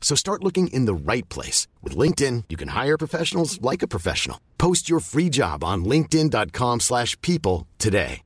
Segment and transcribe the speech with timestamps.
[0.00, 1.68] So start looking in the right place.
[1.84, 4.38] With LinkedIn, you can hire professionals like a professional.
[4.58, 8.22] Post your free job on linkedin.com/people today.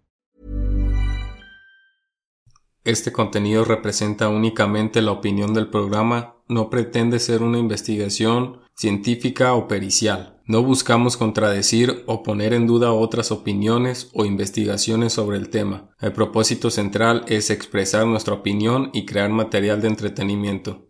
[2.84, 9.66] Este contenido representa únicamente la opinión del programa, no pretende ser una investigación científica o
[9.68, 10.42] pericial.
[10.46, 15.88] No buscamos contradecir o poner en duda otras opiniones o investigaciones sobre el tema.
[15.98, 20.86] El propósito central es expresar nuestra opinión y crear material de entretenimiento.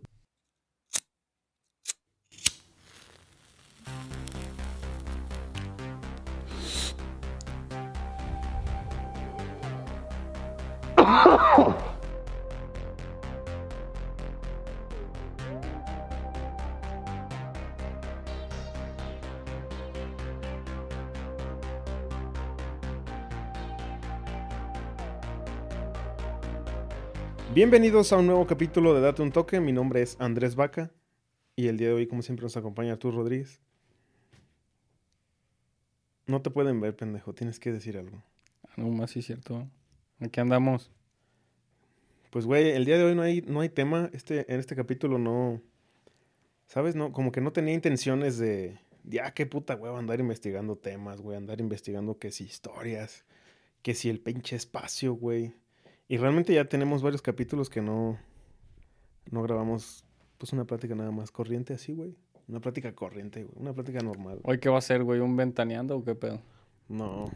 [27.53, 29.61] Bienvenidos a un nuevo capítulo de Date un Toque.
[29.61, 30.91] Mi nombre es Andrés Vaca
[31.55, 33.61] y el día de hoy, como siempre, nos acompaña Artur Rodríguez.
[36.27, 37.33] No te pueden ver, pendejo.
[37.33, 38.21] Tienes que decir algo.
[38.75, 39.67] No más sí, cierto.
[40.19, 40.91] Aquí andamos.
[42.35, 44.09] Pues, güey, el día de hoy no hay, no hay tema.
[44.13, 45.61] Este, en este capítulo no.
[46.67, 46.95] ¿Sabes?
[46.95, 48.79] No, como que no tenía intenciones de.
[49.03, 51.37] Ya, qué puta hueva andar investigando temas, güey.
[51.37, 53.25] Andar investigando que si historias.
[53.81, 55.53] Que si el pinche espacio, güey.
[56.07, 58.19] Y realmente ya tenemos varios capítulos que no.
[59.31, 60.03] No grabamos.
[60.37, 62.15] Pues una plática nada más corriente así, güey.
[62.47, 63.55] Una plática corriente, güey.
[63.57, 64.39] Una plática normal.
[64.43, 65.19] ¿Hoy qué va a ser, güey?
[65.19, 66.41] ¿Un ventaneando o qué pedo?
[66.89, 67.31] No.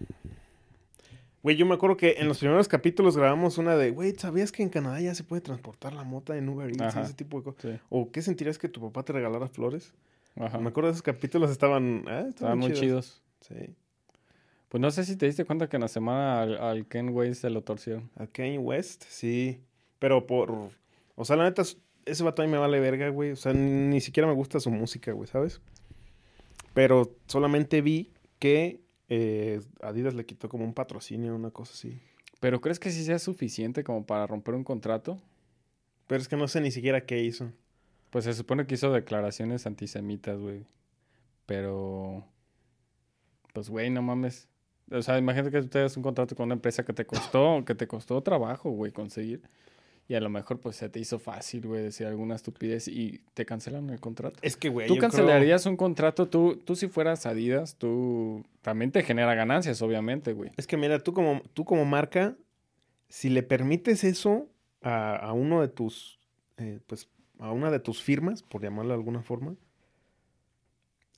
[1.42, 4.62] Güey, yo me acuerdo que en los primeros capítulos grabamos una de, güey, ¿sabías que
[4.62, 7.02] en Canadá ya se puede transportar la mota en Uber Eats y Ajá.
[7.04, 7.62] ese tipo de cosas?
[7.62, 7.80] Sí.
[7.90, 9.94] ¿O qué sentirías que tu papá te regalara flores?
[10.36, 10.58] Ajá.
[10.58, 13.22] Me acuerdo de esos capítulos, estaban, ah, estaban, Estaban muy chidos.
[13.42, 13.56] Sí.
[14.68, 17.34] Pues no sé si te diste cuenta que en la semana al, al Ken Way
[17.36, 18.12] se lo torcieron.
[18.18, 19.62] A Kanye West, sí.
[19.98, 20.52] Pero por,
[21.16, 21.64] o sea, la neta,
[22.06, 23.32] ese vato a mí me vale verga, güey.
[23.32, 25.62] O sea, ni siquiera me gusta su música, güey, ¿sabes?
[26.74, 32.00] Pero solamente vi que eh, Adidas le quitó como un patrocinio, una cosa así.
[32.40, 35.22] ¿Pero crees que sí sea suficiente como para romper un contrato?
[36.08, 37.52] Pero es que no sé ni siquiera qué hizo.
[38.10, 40.66] Pues se supone que hizo declaraciones antisemitas, güey.
[41.46, 42.26] Pero...
[43.54, 44.48] Pues, güey, no mames.
[44.92, 47.76] O sea, imagínate que tú tengas un contrato con una empresa que te costó, que
[47.76, 49.42] te costó trabajo, güey, conseguir.
[50.10, 53.46] Y a lo mejor, pues, se te hizo fácil, güey, decir alguna estupidez y te
[53.46, 54.40] cancelan el contrato.
[54.42, 56.28] Es que, güey, ¿Tú yo creo- cancelarías un contrato?
[56.28, 60.50] Tú, tú si fueras Adidas, tú también te genera ganancias, obviamente, güey.
[60.58, 62.36] Es que mira, tú como, tú como marca,
[63.08, 64.48] si le permites eso
[64.82, 66.20] a, a uno de tus,
[66.58, 69.56] eh, pues, a una de tus firmas, por llamarlo de alguna forma,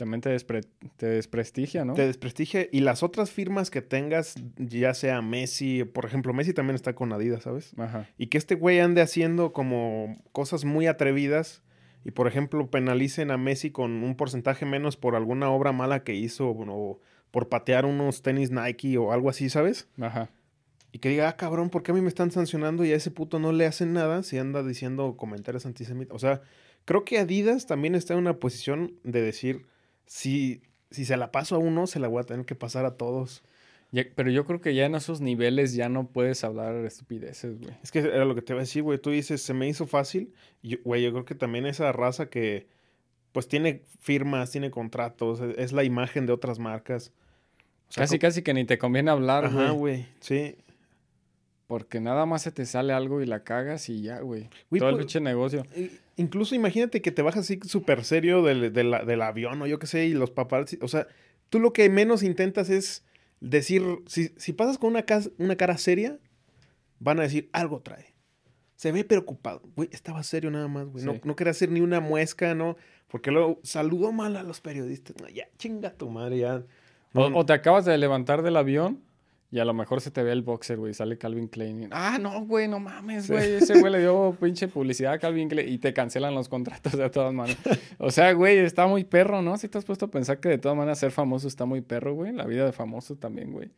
[0.01, 0.65] También te, despre-
[0.97, 1.93] te desprestigia, ¿no?
[1.93, 2.65] te desprestigia.
[2.71, 7.13] Y las otras firmas que tengas, ya sea Messi, por ejemplo, Messi también está con
[7.13, 7.73] Adidas, ¿sabes?
[7.77, 8.09] Ajá.
[8.17, 11.61] Y que este güey ande haciendo como cosas muy atrevidas
[12.03, 16.15] y, por ejemplo, penalicen a Messi con un porcentaje menos por alguna obra mala que
[16.15, 19.87] hizo o por patear unos tenis Nike o algo así, ¿sabes?
[19.99, 20.31] Ajá.
[20.91, 23.11] Y que diga, ah, cabrón, ¿por qué a mí me están sancionando y a ese
[23.11, 26.15] puto no le hacen nada si anda diciendo comentarios antisemitas?
[26.15, 26.41] O sea,
[26.85, 29.67] creo que Adidas también está en una posición de decir,
[30.05, 32.95] si, si se la paso a uno, se la voy a tener que pasar a
[32.97, 33.43] todos.
[33.91, 37.75] Ya- pero yo creo que ya en esos niveles ya no puedes hablar estupideces, güey.
[37.83, 38.97] Es que era lo que te iba a decir, güey.
[38.99, 40.33] Tú dices, se me hizo fácil.
[40.63, 42.67] Yo- güey, yo creo que también esa raza que,
[43.33, 47.11] pues, tiene firmas, tiene contratos, es, es la imagen de otras marcas.
[47.89, 49.77] O sea, Casi, como- casi que ni te conviene hablar, Ajá, güey.
[49.77, 50.05] güey.
[50.21, 50.55] Sí.
[51.67, 54.49] Porque nada más se te sale algo y la cagas y ya, güey.
[54.69, 55.65] Güey, Todo el pues- pinche negocio.
[56.17, 59.87] Incluso imagínate que te bajas así súper serio del, del- del avión o yo qué
[59.87, 60.77] sé, y los paparazzi.
[60.81, 61.07] O sea,
[61.49, 63.05] tú lo que menos intentas es
[63.39, 65.05] decir, si, si pasas con una,
[65.37, 66.19] una cara seria,
[66.99, 68.13] van a decir, algo trae.
[68.75, 69.61] Se ve preocupado.
[69.75, 71.03] Güey, estaba serio nada más, güey.
[71.05, 71.21] No, Sí.
[71.23, 72.75] no quería hacer ni una muesca, ¿no?
[73.07, 75.15] Porque luego saludó mal a los periodistas.
[75.21, 76.63] No, ya, chinga tu madre, ya.
[77.13, 79.01] O te acabas de levantar del avión
[79.53, 81.83] Y a lo mejor se te ve el boxer, güey, sale Calvin Klein.
[81.83, 83.55] y, ah, no, güey, no mames, güey.
[83.55, 87.09] Ese güey le dio pinche publicidad a Calvin Klein y te cancelan los contratos de
[87.09, 87.59] todas maneras.
[87.97, 89.57] O sea, güey, está muy perro, ¿no?
[89.57, 92.13] Si te has puesto a pensar que de todas maneras ser famoso está muy perro,
[92.15, 92.31] güey.
[92.31, 93.71] La vida de famoso también, güey.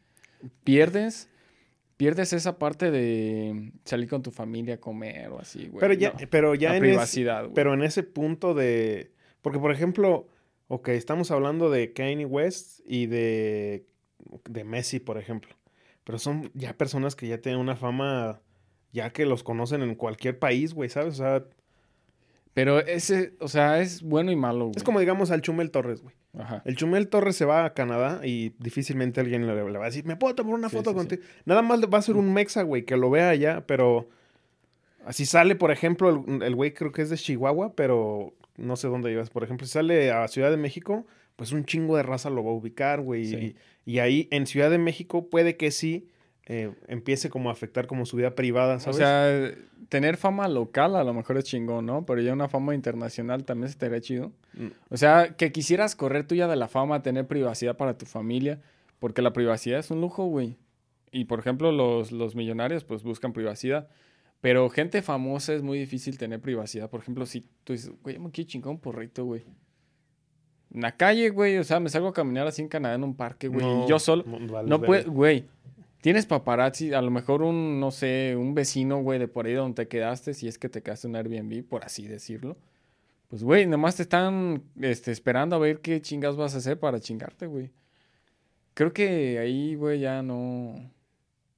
[0.64, 1.28] Pierdes,
[1.98, 5.80] pierdes esa parte de salir con tu familia a comer o así, güey.
[5.80, 6.20] Pero ya, no.
[6.30, 7.54] pero ya La en privacidad, güey.
[7.56, 9.12] pero en ese punto de.
[9.42, 10.28] Porque, por ejemplo,
[10.68, 13.88] ok, estamos hablando de Kanye West y de,
[14.48, 15.56] de Messi, por ejemplo.
[16.04, 18.42] Pero son ya personas que ya tienen una fama,
[18.92, 21.14] ya que los conocen en cualquier país, güey, ¿sabes?
[21.16, 21.44] O sea,
[22.54, 24.74] Pero ese, o sea, es bueno y malo, güey.
[24.78, 26.16] es como digamos al Chumel Torres, güey.
[26.38, 26.62] Ajá.
[26.66, 30.06] El Chumel Torres se va a Canadá y difícilmente alguien le, le va a decir,
[30.06, 31.24] ¿me puedo tomar una Sí, foto sí, contigo?
[31.46, 34.10] Nada más va a ser un mexa, güey, que lo vea allá, pero
[35.06, 38.88] así sale, por ejemplo, el el güey creo que es de Chihuahua, pero no sé
[38.88, 39.30] dónde ibas.
[39.30, 42.52] Por ejemplo, si sale a Ciudad de México, pues un chingo de raza lo va
[42.52, 43.26] a ubicar, güey.
[43.26, 43.56] Sí.
[43.86, 46.08] Y, y ahí en Ciudad de México puede que sí
[46.46, 48.98] eh, empiece como a afectar como su vida privada, O ¿sabes?
[48.98, 49.52] sea,
[49.90, 52.06] tener fama local a lo mejor es chingón, ¿no?
[52.06, 54.32] Pero ya una fama internacional también estaría chido.
[54.54, 54.68] Mm.
[54.90, 58.62] O sea, que quisieras correr tuya de la fama, tener privacidad para tu familia,
[59.00, 60.58] porque la privacidad es un lujo, güey.
[61.12, 63.88] Y por ejemplo, los, los millonarios pues buscan privacidad.
[64.42, 66.90] Pero gente famosa es muy difícil tener privacidad.
[66.90, 69.44] Por ejemplo, si tú dices, güey, me quiero chingar un porrito, güey.
[70.74, 73.16] En la calle, güey, o sea, me salgo a caminar así en Canadá en un
[73.16, 73.66] parque, güey.
[73.66, 74.24] No, y yo solo.
[74.26, 75.46] no puede, güey.
[76.02, 79.86] Tienes paparazzi, a lo mejor un, no sé, un vecino, güey, de por ahí donde
[79.86, 82.58] te quedaste, si es que te quedaste en un Airbnb, por así decirlo.
[83.30, 87.00] Pues, güey, nomás te están este, esperando a ver qué chingas vas a hacer para
[87.00, 87.72] chingarte, güey.
[88.74, 90.76] Creo que ahí, güey, ya no.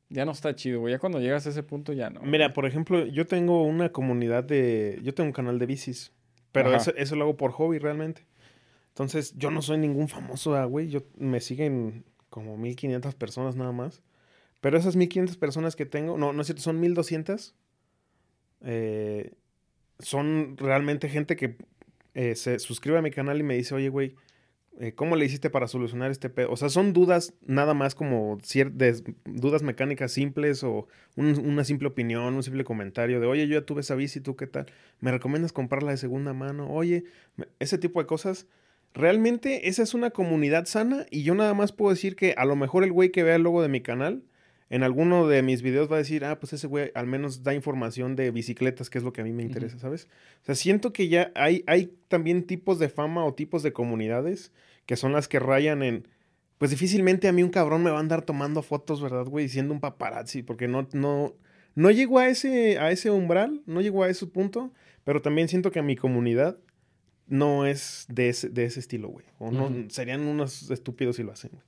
[0.09, 0.93] Ya no está chido, güey.
[0.93, 2.21] Ya cuando llegas a ese punto ya no.
[2.21, 4.99] Mira, por ejemplo, yo tengo una comunidad de...
[5.01, 6.13] Yo tengo un canal de bicis,
[6.51, 8.21] pero eso, eso lo hago por hobby realmente.
[8.95, 10.87] Entonces, yo no soy ningún famoso, ah, güey.
[10.87, 14.01] Yo me siguen como 1500 personas nada más.
[14.61, 17.55] Pero esas 1500 personas que tengo, no, no es cierto, son 1200.
[18.61, 19.33] Eh,
[19.99, 21.57] son realmente gente que
[22.13, 24.15] eh, se suscribe a mi canal y me dice, oye, güey,
[24.79, 26.51] eh, ¿cómo le hiciste para solucionar este pedo?
[26.51, 30.87] O sea, son dudas nada más como ciertas dudas mecánicas simples o
[31.17, 34.35] un- una simple opinión, un simple comentario de, oye, yo ya tuve esa bici, ¿tú
[34.37, 34.67] qué tal?
[35.01, 36.69] ¿Me recomiendas comprarla de segunda mano?
[36.71, 37.03] Oye,
[37.59, 38.47] ese tipo de cosas.
[38.95, 42.55] Realmente esa es una comunidad sana y yo nada más puedo decir que a lo
[42.55, 44.23] mejor el güey que vea el logo de mi canal,
[44.69, 47.53] en alguno de mis videos va a decir, ah, pues ese güey al menos da
[47.53, 50.07] información de bicicletas, que es lo que a mí me interesa, ¿sabes?
[50.43, 54.53] O sea, siento que ya hay, hay también tipos de fama o tipos de comunidades
[54.85, 56.07] que son las que rayan en,
[56.57, 59.49] pues difícilmente a mí un cabrón me va a andar tomando fotos, ¿verdad, güey?
[59.49, 61.35] Siendo un paparazzi, porque no, no,
[61.75, 64.71] no llego a ese, a ese umbral, no llego a ese punto,
[65.03, 66.57] pero también siento que mi comunidad
[67.27, 69.25] no es de ese, de ese estilo, güey.
[69.39, 71.63] O no, serían unos estúpidos si lo hacen, güey.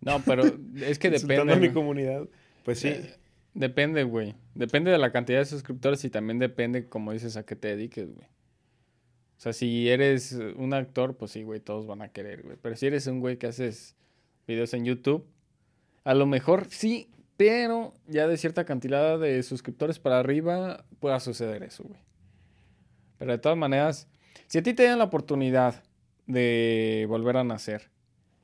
[0.00, 0.44] No, pero
[0.76, 1.56] es que depende.
[1.56, 2.28] mi comunidad.
[2.64, 2.88] Pues sí.
[2.88, 3.14] Eh,
[3.54, 4.34] Depende, güey.
[4.54, 8.14] Depende de la cantidad de suscriptores y también depende, como dices, a qué te dediques,
[8.14, 8.26] güey.
[9.36, 12.56] O sea, si eres un actor, pues sí, güey, todos van a querer, güey.
[12.62, 13.96] Pero si eres un güey que haces
[14.46, 15.26] videos en YouTube,
[16.04, 21.62] a lo mejor sí, pero ya de cierta cantidad de suscriptores para arriba pueda suceder
[21.62, 22.00] eso, güey.
[23.18, 24.08] Pero de todas maneras,
[24.52, 25.82] si a ti te dan la oportunidad
[26.26, 27.88] de volver a nacer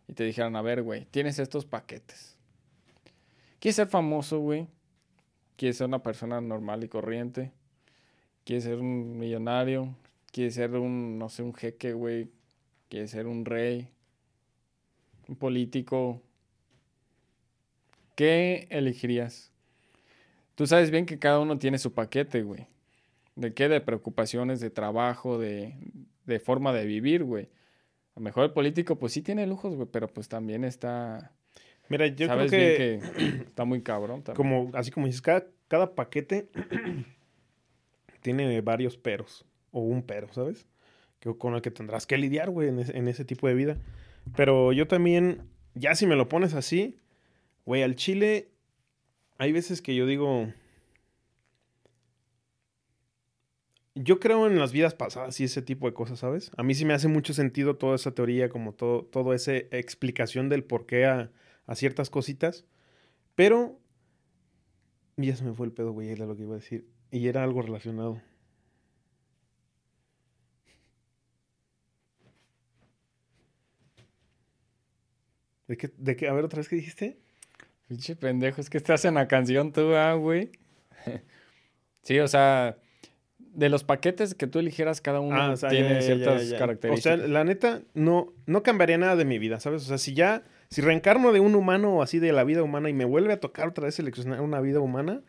[0.06, 2.34] y te dijeran, a ver, güey, tienes estos paquetes.
[3.60, 4.68] ¿Quieres ser famoso, güey?
[5.56, 7.52] ¿Quieres ser una persona normal y corriente?
[8.44, 9.94] ¿Quieres ser un millonario?
[10.32, 12.30] ¿Quieres ser un, no sé, un jeque, güey?
[12.88, 13.90] ¿Quieres ser un rey?
[15.28, 16.22] ¿Un político?
[18.14, 19.52] ¿Qué elegirías?
[20.54, 22.66] Tú sabes bien que cada uno tiene su paquete, güey.
[23.38, 23.68] ¿De qué?
[23.68, 25.74] De preocupaciones, de trabajo, de,
[26.26, 27.44] de forma de vivir, güey.
[28.14, 31.32] A lo mejor el político, pues sí tiene lujos, güey, pero pues también está...
[31.88, 34.36] Mira, yo creo sabes que, bien que está muy cabrón también.
[34.36, 36.48] como, así como dices, cada, cada paquete
[38.22, 39.44] tiene varios peros.
[39.70, 40.66] O un pero, ¿sabes?
[41.20, 43.76] Que, con el que tendrás que lidiar, güey, en, ese- en ese tipo de vida.
[44.36, 45.42] Pero yo también,
[45.74, 46.96] ya si me lo pones así,
[47.64, 48.48] güey, al chile,
[49.38, 50.52] hay veces que yo digo...
[54.00, 56.52] Yo creo en las vidas pasadas y ese tipo de cosas, ¿sabes?
[56.56, 60.48] A mí sí me hace mucho sentido toda esa teoría, como todo, todo esa explicación
[60.48, 61.32] del por qué a,
[61.74, 62.64] ciertas cositas.
[63.34, 63.80] Pero
[65.16, 66.86] ya se me fue el pedo, güey, era lo que iba a decir.
[67.10, 68.22] Y era algo relacionado.
[75.66, 76.28] ¿De qué, de qué?
[76.28, 77.18] A ver, otra vez, ¿qué dijiste?
[77.88, 80.52] Pinche pendejo, es que estás en la canción tú, ah, güey.
[82.02, 82.78] sí, o sea,
[83.58, 86.06] de los paquetes que tú eligieras, cada uno Ah, o sea, tiene ya, ya, ya,
[86.06, 86.56] ciertas ya.
[86.56, 87.18] O características.
[87.18, 89.82] sea, la neta, no, no cambiaría nada de mi vida, ¿sabes?
[89.82, 92.88] O sea, si ya Si reencarno de un humano o así de la vida humana
[92.90, 95.22] y me vuelve a tocar otra vez seleccionar una vida humana,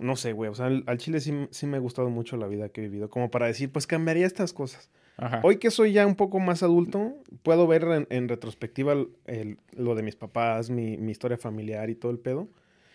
[0.00, 0.50] no sé, güey.
[0.50, 2.88] O sea, al, al chile sí, sí me ha gustado mucho la vida que he
[2.88, 3.08] vivido.
[3.10, 4.90] Como para decir, pues cambiaría estas cosas.
[5.16, 5.40] Ajá.
[5.42, 9.58] Hoy que soy ya un poco más adulto, puedo ver en, en retrospectiva el- el-
[9.76, 12.48] lo de mis papás, mi, mi historia familiar y todo el pedo.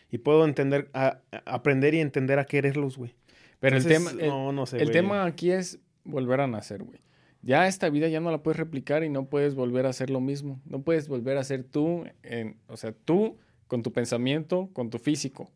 [0.10, 3.14] Y puedo entender, a- a- aprender y entender a quererlos, güey.
[3.64, 4.92] Pero el tema, el, no, no sé, el güey.
[4.92, 7.00] tema aquí es volver a nacer, güey.
[7.44, 10.20] Ya esta vida ya no la puedes replicar y no puedes volver a hacer lo
[10.20, 10.60] mismo.
[10.66, 15.00] No puedes volver a ser tú, en, o sea, tú con tu pensamiento, con tu
[15.00, 15.50] físico.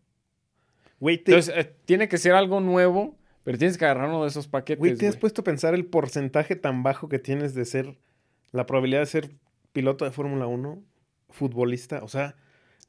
[1.02, 4.30] Güey, te, Entonces, eh, tiene que ser algo nuevo, pero tienes que agarrar uno de
[4.30, 5.20] esos paquetes, güey, ¿te has güey.
[5.20, 7.98] puesto a pensar el porcentaje tan bajo que tienes de ser,
[8.54, 9.32] la probabilidad de ser
[9.74, 10.82] piloto de Fórmula 1,
[11.28, 12.06] futbolista?
[12.06, 12.38] O sea,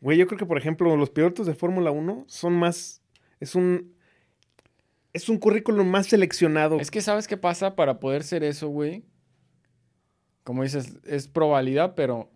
[0.00, 3.02] güey, yo creo que, por ejemplo, los pilotos de Fórmula 1 son más,
[3.40, 3.98] es un,
[5.18, 6.80] es un currículum más seleccionado.
[6.80, 9.04] Es que, ¿sabes qué pasa para poder ser eso, güey?
[10.44, 12.30] Como dices, es probabilidad, pero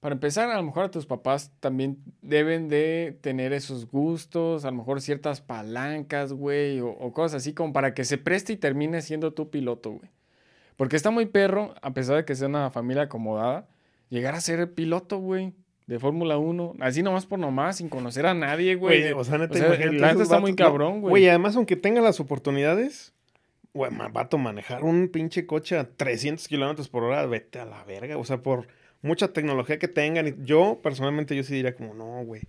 [0.00, 4.70] para empezar, a lo mejor a tus papás también deben de tener esos gustos, a
[4.70, 8.56] lo mejor ciertas palancas, güey, o, o cosas así como para que se preste y
[8.56, 10.10] termine siendo tu piloto, güey.
[10.76, 13.68] Porque está muy perro, a pesar de que sea una familia acomodada,
[14.08, 15.54] llegar a ser piloto, güey,
[15.88, 19.10] de Fórmula 1, así nomás por nomás, sin conocer a nadie, güey.
[19.12, 21.10] O sea, neta, O sea, neta esos está muy vatos, cabrón, güey.
[21.10, 23.14] Güey, además, aunque tenga las oportunidades,
[23.72, 28.16] güey, vato, manejar un pinche coche a 300 kilómetros por hora, vete a la verga.
[28.18, 28.66] O sea, por
[29.02, 30.44] mucha tecnología que tengan.
[30.44, 32.42] Yo, personalmente, yo sí diría como, no, güey.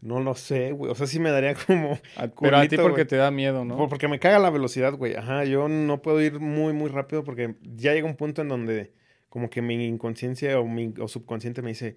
[0.00, 0.92] No lo sé, güey.
[0.92, 1.98] O sea, sí me daría como.
[2.16, 3.76] A- pero a ti porque te da miedo, ¿no?
[3.76, 5.16] Por- Porque me caga la velocidad, güey.
[5.16, 8.92] Ajá, yo no puedo ir muy, muy rápido porque ya llega un punto en donde
[9.28, 11.96] como que mi inconsciencia o mi o subconsciente me dice,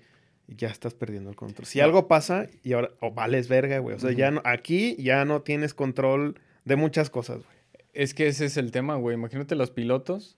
[0.55, 1.65] ya estás perdiendo el control.
[1.65, 3.95] Si algo pasa y ahora, o vales verga, güey.
[3.95, 7.57] O sea, ya no, aquí ya no tienes control de muchas cosas, güey.
[7.93, 9.15] Es que ese es el tema, güey.
[9.15, 10.37] Imagínate los pilotos,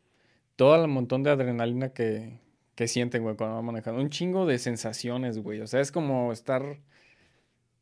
[0.55, 2.39] todo el montón de adrenalina que,
[2.75, 4.01] que sienten, güey, cuando van manejando.
[4.01, 5.61] Un chingo de sensaciones, güey.
[5.61, 6.79] O sea, es como estar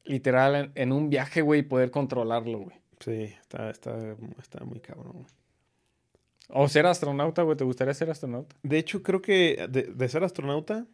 [0.03, 2.75] literal en, en un viaje, güey, y poder controlarlo, güey.
[2.99, 5.25] Sí, está, está, está muy cabrón, güey.
[6.49, 7.57] O ser astronauta, güey.
[7.57, 8.55] ¿Te gustaría ser astronauta?
[8.61, 10.85] De hecho, creo que de, de ser astronauta,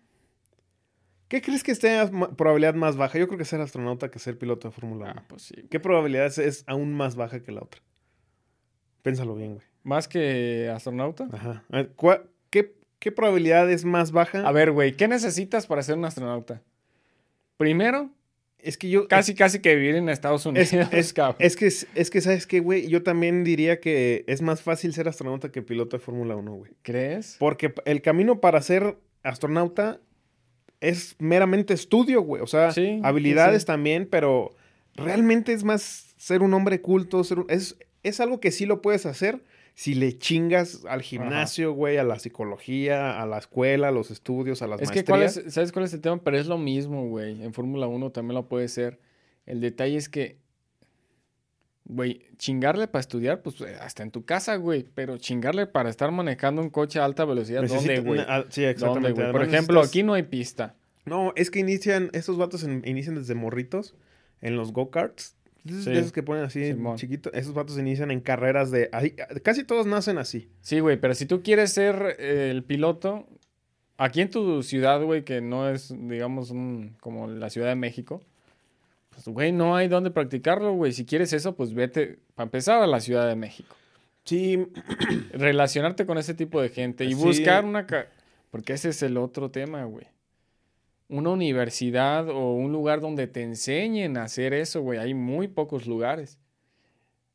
[1.28, 2.00] ¿qué crees que esté
[2.38, 3.18] probabilidad más baja?
[3.20, 5.14] Yo creo que ser astronauta que ser piloto de Fórmula 1.
[5.18, 5.54] Ah, pues sí.
[5.56, 5.68] güey.
[5.68, 7.82] ¿Qué probabilidad es, es aún más baja que la otra?
[9.02, 9.66] Pénsalo bien, güey.
[9.84, 11.28] ¿Más que astronauta?
[11.32, 11.64] Ajá.
[11.72, 14.48] A ver, ¿cuá- ¿Qué, qué probabilidad es más baja?
[14.48, 16.62] A ver, güey, ¿qué necesitas para ser un astronauta?
[17.58, 18.10] Primero,
[18.60, 19.08] es que yo...
[19.08, 22.88] casi, casi que vivir en Estados Unidos, es, es que, es que, ¿sabes qué, güey?
[22.88, 26.72] Yo también diría que es más fácil ser astronauta que piloto de Fórmula 1, güey.
[26.82, 27.38] ¿Crees?
[27.40, 30.00] Porque el camino para ser astronauta
[30.82, 32.42] es meramente estudio, güey.
[32.42, 33.66] O sea, Sí, habilidades sí.
[33.68, 34.56] también, pero
[34.96, 37.24] realmente es más ser un hombre culto.
[37.24, 39.44] Ser un- es, es algo que sí lo puedes hacer
[39.74, 44.62] si le chingas al gimnasio, güey, a la psicología, a la escuela, a los estudios,
[44.64, 45.48] a las Es que, ¿cuál maestrías.
[45.50, 46.20] es, ¿sabes cuál es el tema?
[46.24, 47.44] Pero es lo mismo, güey.
[47.44, 49.00] En Fórmula 1 también lo puede ser.
[49.46, 50.38] El detalle es que,
[51.88, 54.86] güey, chingarle para estudiar, pues eh, hasta en tu casa, güey.
[54.94, 58.20] Pero chingarle para estar manejando un coche a alta velocidad, ¿dónde, Necesita- güey?
[58.20, 58.26] sí,
[58.62, 59.22] ¿Dónde, exactamente.
[59.22, 59.32] güey?
[59.32, 60.76] Por ejemplo, aquí no hay pista.
[61.06, 63.96] No, es que inician, estos vatos en- inician desde morritos
[64.42, 65.36] en los go-karts.
[65.66, 65.92] Sí.
[65.92, 67.34] Esos que ponen así chiquitos.
[67.34, 68.90] Esos vatos inician en carreras de...
[68.94, 70.50] ahí- casi todos nacen así.
[70.62, 73.28] Sí, güey, pero si tú quieres ser eh, el piloto,
[73.98, 78.22] aquí en tu ciudad, güey, que no es, digamos, un- como la Ciudad de México,
[79.18, 80.92] pues, güey, no hay dónde practicarlo, güey.
[80.92, 83.76] Si quieres eso, pues vete, para empezar, a la Ciudad de México.
[84.26, 84.68] Sí,
[85.34, 87.16] relacionarte con ese tipo de gente y Sí.
[87.16, 87.88] buscar una...
[88.52, 90.06] Porque ese es el otro tema, güey.
[91.10, 95.00] Una universidad o un lugar donde te enseñen a hacer eso, güey.
[95.00, 96.38] Hay muy pocos lugares.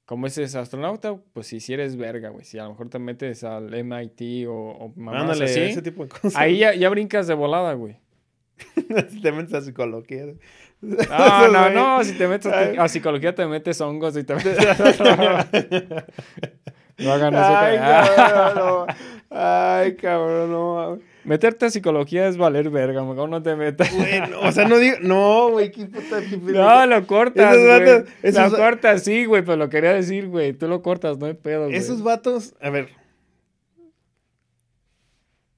[0.05, 2.45] Como ese es astronauta, pues si si eres verga, güey.
[2.45, 6.09] Si a lo mejor te metes al MIT o, o ándale, así, ese tipo de
[6.11, 6.37] cosas.
[6.37, 7.97] ahí ya, ya brincas de volada, güey.
[9.23, 10.27] te metes a psicología.
[10.81, 11.75] No, no, güey.
[11.75, 12.05] no.
[12.05, 14.59] Si te metes a, a psicología, te metes hongos y te metes...
[16.99, 17.45] no hagan eso.
[17.45, 18.87] Ay, cabrón, no.
[19.31, 20.99] Ay, cabrón, no.
[21.25, 23.95] Meterte a psicología es valer verga, mejor no te metas.
[23.97, 24.97] Bueno, o sea, no digo...
[25.03, 26.21] No, güey, qué puta...
[26.21, 26.37] qué.
[26.37, 27.81] No, lo cortas, Esos güey.
[27.81, 30.53] vatos- esos- Lo cortas, sí, güey, pero lo quería decir, güey.
[30.53, 31.77] Tú lo cortas, no hay pedo, güey.
[31.77, 32.55] Esos vatos...
[32.61, 32.89] A ver.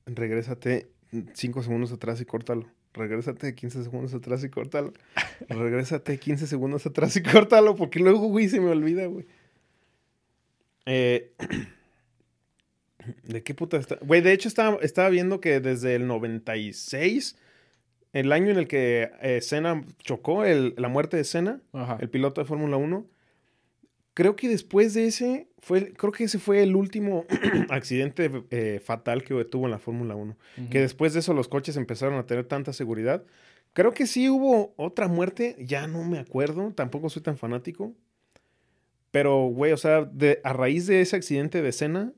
[0.07, 0.89] Regrésate
[1.33, 2.67] cinco segundos atrás y córtalo.
[2.95, 4.93] Regrésate 15 segundos atrás y córtalo.
[5.49, 9.27] Regrésate 15 segundos atrás y córtalo, porque luego, güey, se me olvida, güey.
[10.87, 11.33] Eh,
[13.25, 13.97] ¿De qué puta está?
[14.01, 17.37] Güey, de hecho estaba, estaba viendo que desde el 96,
[18.15, 21.99] el año en el que eh, Senna chocó, el- la muerte de Senna, Ajá.
[22.01, 23.05] el piloto de Fórmula 1,
[24.15, 27.27] creo que después de ese, fue, creo que ese fue el último
[27.69, 30.37] accidente eh, fatal que tuvo en la Fórmula 1.
[30.71, 33.25] Que después de eso los coches empezaron a tener tanta seguridad.
[33.73, 37.93] Creo que sí hubo otra muerte, ya no me acuerdo, tampoco soy tan fanático.
[39.11, 42.13] Pero, güey, o sea, de, a raíz de ese accidente de escena,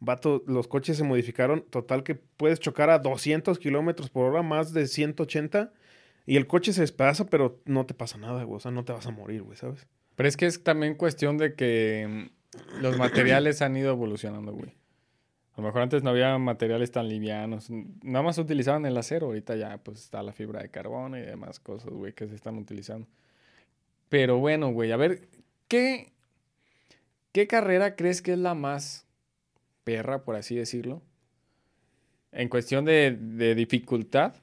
[0.00, 1.64] vato, los coches se modificaron.
[1.68, 5.72] Total que puedes chocar a 200 kilómetros por hora, más de 180.
[6.26, 8.56] Y el coche se despedaza, pero no te pasa nada, güey.
[8.56, 9.86] O sea, no te vas a morir, güey, ¿sabes?
[10.16, 12.28] Pero es que es también cuestión de que
[12.76, 14.74] mm, los materiales han ido evolucionando, güey.
[15.54, 17.68] A lo mejor antes no había materiales tan livianos.
[17.70, 19.26] Nada más utilizaban el acero.
[19.26, 22.56] Ahorita ya pues está la fibra de carbono y demás cosas, güey, que se están
[22.56, 23.06] utilizando.
[24.08, 25.28] Pero bueno, güey, a ver,
[25.68, 26.12] ¿qué,
[27.32, 29.06] ¿qué carrera crees que es la más
[29.84, 31.02] perra, por así decirlo?
[32.30, 34.34] En cuestión de, de dificultad.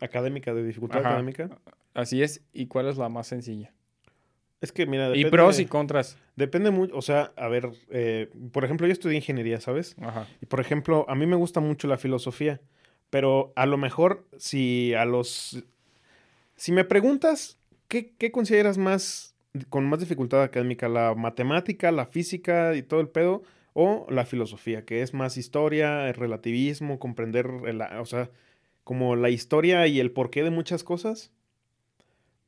[0.00, 1.48] Académica, de dificultad académica.
[1.94, 2.42] Así es.
[2.52, 3.72] ¿Y cuál es la más sencilla?
[4.64, 6.16] Es que, mira, depende, Y pros y contras.
[6.36, 9.94] Depende mucho, o sea, a ver, eh, por ejemplo, yo estudié ingeniería, ¿sabes?
[10.00, 10.26] Ajá.
[10.40, 12.62] Y, por ejemplo, a mí me gusta mucho la filosofía,
[13.10, 15.62] pero a lo mejor si a los...
[16.56, 19.34] Si me preguntas, ¿qué, qué consideras más,
[19.68, 20.88] con más dificultad académica?
[20.88, 23.42] ¿La matemática, la física y todo el pedo?
[23.74, 28.30] ¿O la filosofía, que es más historia, el relativismo, comprender, o sea,
[28.82, 31.32] como la historia y el porqué de muchas cosas?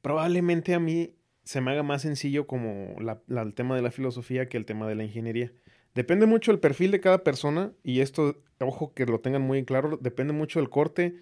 [0.00, 1.10] Probablemente a mí
[1.46, 4.96] se me haga más sencillo como el tema de la filosofía que el tema de
[4.96, 5.52] la ingeniería.
[5.94, 9.96] Depende mucho del perfil de cada persona y esto, ojo que lo tengan muy claro,
[9.96, 11.14] depende mucho del corte,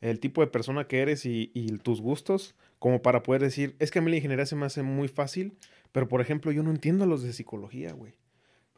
[0.00, 1.48] el tipo de persona que eres y,
[1.82, 4.84] tus gustos, como para poder decir, es que a mí la ingeniería se me hace
[4.84, 5.58] muy fácil,
[5.90, 8.14] pero por ejemplo yo no entiendo a los de psicología, güey.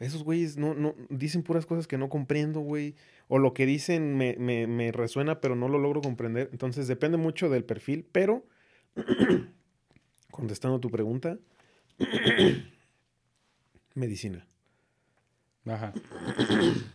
[0.00, 2.96] Esos güeyes no, no, dicen puras cosas que no comprendo, güey.
[3.28, 6.48] O lo que dicen me, me resuena, pero no lo logro comprender.
[6.50, 8.44] Entonces depende mucho del perfil, pero
[10.34, 11.38] contestando tu pregunta,
[13.94, 14.44] medicina.
[15.64, 15.94] Ajá.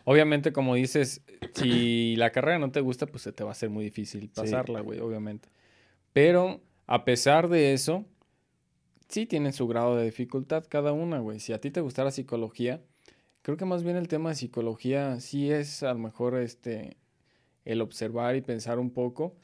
[0.04, 1.24] obviamente, como dices,
[1.56, 4.82] si la carrera no te gusta, pues se te va a hacer muy difícil pasarla,
[4.82, 5.48] güey, obviamente.
[6.12, 8.06] Pero, a pesar de eso,
[9.08, 11.40] sí tienen su grado de dificultad cada una, güey.
[11.40, 12.84] Si a ti te gustara psicología,
[13.42, 16.98] creo que más bien el tema de psicología sí es a lo mejor este
[17.64, 19.38] el observar y pensar un poco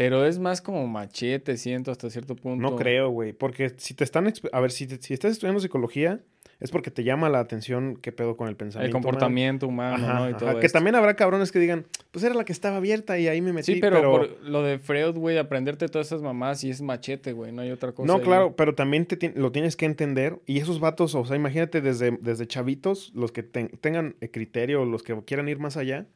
[0.00, 2.70] pero es más como machete, siento, hasta cierto punto.
[2.70, 3.34] No creo, güey.
[3.34, 4.32] Porque si te están...
[4.50, 6.22] A ver, si, si estás estudiando psicología,
[6.58, 8.86] es porque te llama la atención qué pedo con el pensamiento.
[8.86, 10.30] El comportamiento humano, ¿no?
[10.30, 13.28] Y todo Que también habrá cabrones que digan, pues era la que estaba abierta y
[13.28, 13.74] ahí me metí.
[13.74, 17.52] Sí, pero, Por lo de Freud, güey, aprenderte todas esas mamás y es machete, güey,
[17.52, 18.10] no hay otra cosa.
[18.10, 20.40] No, claro, pero también te, lo tienes que entender.
[20.46, 25.14] Y esos vatos, o sea, imagínate desde, desde chavitos, los que tengan criterio, los que
[25.26, 26.06] quieran ir más allá,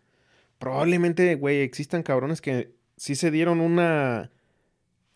[0.58, 4.30] probablemente, güey, existan cabrones que sí se dieron una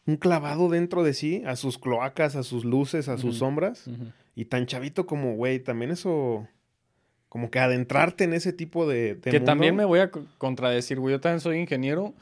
[0.06, 3.90] un clavado dentro de sí, a sus cloacas, a sus luces, a sus sombras.
[4.34, 6.48] Y tan chavito como, güey, también eso,
[7.28, 9.18] como que adentrarte en ese tipo de...
[9.22, 12.14] que también me voy a contradecir, güey, yo también soy ingeniero,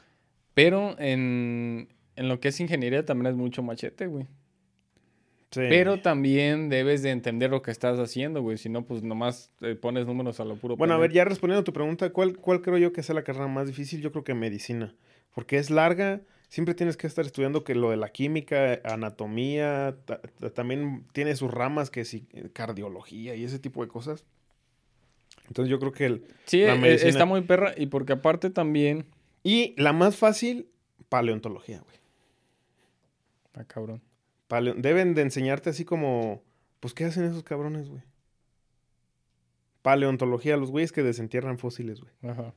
[0.53, 4.27] pero en, en lo que es ingeniería también es mucho machete, güey.
[5.51, 8.57] Pero también debes de entender lo que estás haciendo, güey.
[8.57, 10.75] Si no, pues nomás pones números a lo puro.
[10.75, 13.23] Bueno, a ver, ya respondiendo a tu pregunta, ¿cuál, ¿cuál creo yo que sea la
[13.23, 14.01] carrera más difícil?
[14.01, 14.93] Yo creo que medicina.
[15.37, 19.95] Porque es larga, siempre tienes que estar estudiando que lo de la química, anatomía,
[20.55, 24.25] también tiene sus ramas que sí, cardiología y ese tipo de cosas.
[25.47, 27.09] Entonces yo creo que el, sí, la e, medicina...
[27.11, 29.05] está muy perra y porque aparte también...
[29.43, 30.71] Y la más fácil,
[31.07, 31.97] paleontología, güey.
[33.53, 34.01] Ah, cabrón.
[34.49, 36.41] Deben de enseñarte así como,
[36.79, 38.01] pues, ¿qué hacen esos cabrones, güey?
[39.83, 42.11] Paleontología, los güeyes que desentierran fósiles, güey.
[42.23, 42.55] Ajá.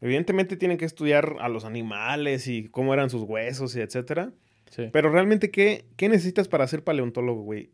[0.00, 4.32] Evidentemente tienen que estudiar a los animales y cómo eran sus huesos y etcétera.
[4.70, 4.88] Sí.
[4.92, 7.70] Pero realmente, ¿qué, ¿qué necesitas para ser paleontólogo, güey?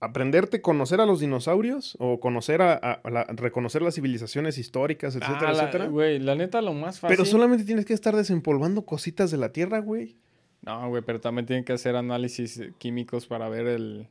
[0.00, 3.00] aprenderte conocer a los dinosaurios o conocer a,
[3.34, 5.86] reconocer las civilizaciones históricas, etcétera, ah, etcétera.
[5.86, 7.16] Güey, la neta lo más fácil.
[7.16, 10.16] Pero solamente tienes que estar desempolvando cositas de la Tierra, güey.
[10.62, 14.08] No, güey, pero también tienen que hacer análisis químicos para ver el.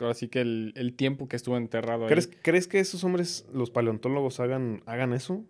[0.00, 4.82] Así que el, tiempo que estuvo enterrado ¿Crees, ¿Crees que esos hombres, los paleontólogos, hagan,
[4.86, 5.44] hagan eso?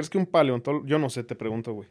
[0.00, 0.86] ¿Crees que un paleontólogo.?
[0.86, 1.86] Yo no sé, te pregunto, güey.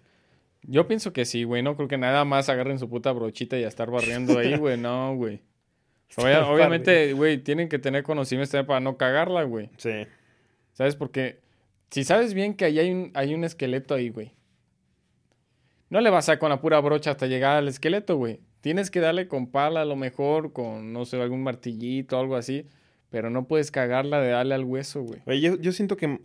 [0.64, 1.62] Yo pienso que sí, güey.
[1.62, 4.80] No creo que nada más agarren su puta brochita y a estar barriendo ahí, güey.
[4.80, 5.44] No, güey.
[6.18, 9.70] obviamente, güey, tienen que tener conocimiento para no cagarla, güey.
[9.78, 10.08] Sí.
[10.74, 10.96] ¿Sabes?
[10.96, 11.42] Porque
[11.92, 14.34] si sabes bien que ahí hay un, hay un esqueleto ahí, güey.
[15.92, 18.40] No le vas a con la pura brocha hasta llegar al esqueleto, güey.
[18.62, 22.36] Tienes que darle con pala a lo mejor, con, no sé, algún martillito o algo
[22.36, 22.66] así.
[23.12, 25.42] Pero no puedes cagarla de darle al hueso, güey.
[25.42, 26.20] yo, yo siento que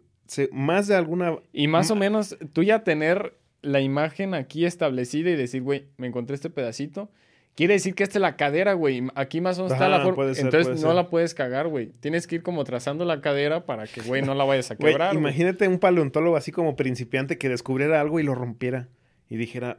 [0.52, 1.36] más de alguna...
[1.52, 6.06] Y más o menos, tú ya tener la imagen aquí establecida y decir, güey, me
[6.06, 7.10] encontré este pedacito.
[7.54, 9.04] Quiere decir que esta es la cadera, güey.
[9.14, 10.24] Aquí más o menos está la forma.
[10.24, 10.94] Entonces no ser.
[10.94, 11.92] la puedes cagar, güey.
[12.00, 15.10] Tienes que ir como trazando la cadera para que, güey, no la vayas a quebrar.
[15.10, 15.20] güey.
[15.20, 18.88] imagínate un paleontólogo así como principiante que descubriera algo y lo rompiera.
[19.30, 19.78] Y dijera,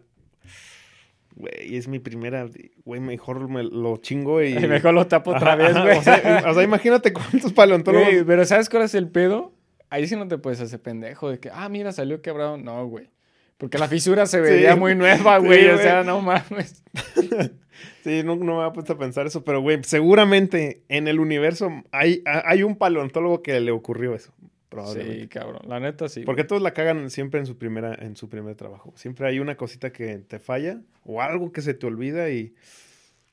[1.36, 2.48] güey, es mi primera,
[2.86, 4.54] güey, mejor me lo chingo y...
[4.68, 5.98] Mejor lo tapo otra Ajá, vez, güey.
[5.98, 8.08] O sea, o sea, imagínate cuántos paleontólogos...
[8.08, 9.52] Güey, pero ¿sabes cuál es el pedo?
[9.90, 12.58] Ahí sí no te puedes hacer pendejo de que, ah, mira, salió quebrado.
[12.58, 13.10] No, güey.
[13.58, 14.80] Porque la fisura se vería Sí.
[14.80, 15.68] muy nueva, Sí, güey.
[15.70, 16.84] o sea, no mames.
[18.04, 21.72] Sí, no, no me había puesto a pensar eso, pero güey, seguramente en el universo
[21.92, 24.32] hay, hay un paleontólogo que le ocurrió eso.
[24.70, 25.22] Probablemente.
[25.24, 25.62] Sí, cabrón.
[25.68, 26.22] La neta sí.
[26.22, 26.48] Porque güey.
[26.48, 28.94] todos la cagan siempre en su primera, en su primer trabajo.
[28.96, 32.54] Siempre hay una cosita que te falla o algo que se te olvida y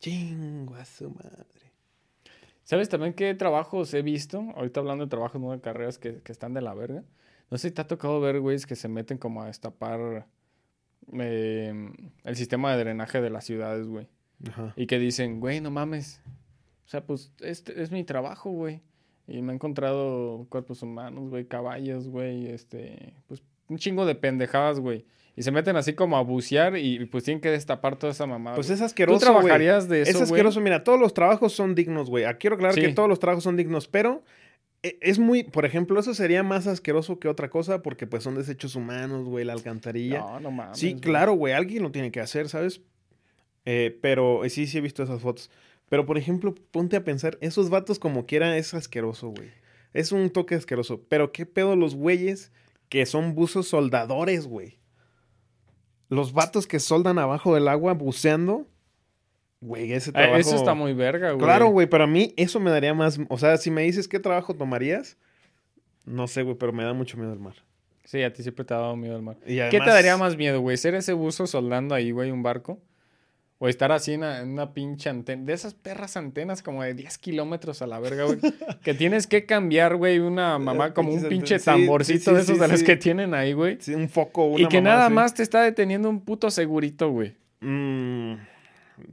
[0.01, 1.62] chingo a su madre.
[2.73, 4.51] ¿Sabes también qué trabajos he visto?
[4.57, 7.05] Ahorita hablando de trabajos, no de carreras que, que están de la verga.
[7.51, 10.27] No sé si te ha tocado ver, güeyes, que se meten como a destapar
[11.13, 11.93] eh,
[12.25, 14.09] el sistema de drenaje de las ciudades, güey.
[14.49, 14.73] Ajá.
[14.75, 16.23] Y que dicen, güey, no mames.
[16.87, 18.81] O sea, pues este es mi trabajo, güey.
[19.27, 24.81] Y me he encontrado cuerpos humanos, güey, caballos, güey, este, pues un chingo de pendejadas,
[24.81, 25.05] güey.
[25.35, 28.55] Y se meten así como a bucear y, pues tienen que destapar toda esa mamada.
[28.57, 29.19] Pues es asqueroso.
[29.19, 30.61] ¿Tú trabajarías de eso, Es asqueroso.
[30.61, 32.25] Mira, todos los trabajos son dignos, güey.
[32.25, 34.23] Ah, Quiero aclarar que todos los trabajos son dignos, pero
[34.83, 38.35] e- es muy, por ejemplo, eso sería más asqueroso que otra cosa porque pues son
[38.35, 40.19] desechos humanos, güey, la alcantarilla.
[40.21, 40.79] No, no mames.
[40.79, 42.83] Sí, claro, güey, alguien lo tiene que hacer, ¿sabes?
[43.65, 45.51] Eh, pero eh, sí, sí he visto esas fotos.
[45.89, 49.49] Pero, por ejemplo, ponte a pensar, esos vatos como quiera es asqueroso, güey.
[49.95, 51.03] Es un toque asqueroso.
[51.09, 52.51] Pero qué pedo los güeyes
[52.89, 54.79] que son buzos soldadores, güey.
[56.13, 58.67] Los vatos que soldan abajo del agua buceando.
[59.63, 60.37] Güey, ese Eh, trabajo...
[60.37, 61.43] Eso está muy verga, güey.
[61.43, 63.19] Claro, güey, pero a mí eso me daría más...
[63.31, 65.17] O sea, si me dices qué trabajo tomarías,
[66.05, 67.55] no sé, güey, pero me da mucho miedo el mar.
[68.05, 69.39] Sí, a ti siempre te ha dado miedo el mar.
[69.47, 70.77] Y ¿Qué te daría más miedo, güey?
[70.77, 72.79] ¿Ser ese buzo soldando ahí, güey, un barco?
[73.65, 75.45] O estar así en una, en una pinche antena.
[75.45, 78.39] De esas perras antenas como de 10 kilómetros a la verga, güey.
[78.83, 82.55] que tienes que cambiar, güey, una mamá como un pinche tamborcito sí, sí, de esos
[82.57, 83.77] sí, de los que tienen ahí, güey.
[83.81, 87.35] Sí, un foco, una Y que nada más te está deteniendo un puto segurito, güey.
[87.61, 88.33] Mm,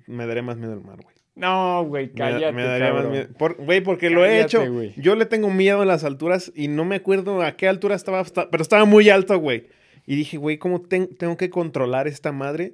[0.08, 1.16] me daría más miedo el mar, güey.
[1.36, 3.04] No, güey, Me- cállate, me daría cabrón.
[3.04, 3.28] más miedo.
[3.38, 4.66] Por- Güey, porque lo he hecho.
[4.72, 4.94] güey.
[4.98, 8.24] Yo le tengo miedo a las alturas y no me acuerdo a qué altura estaba,
[8.50, 9.68] pero estaba muy alto, güey.
[10.08, 12.74] Y dije, güey, ¿cómo ten- tengo que controlar esta madre?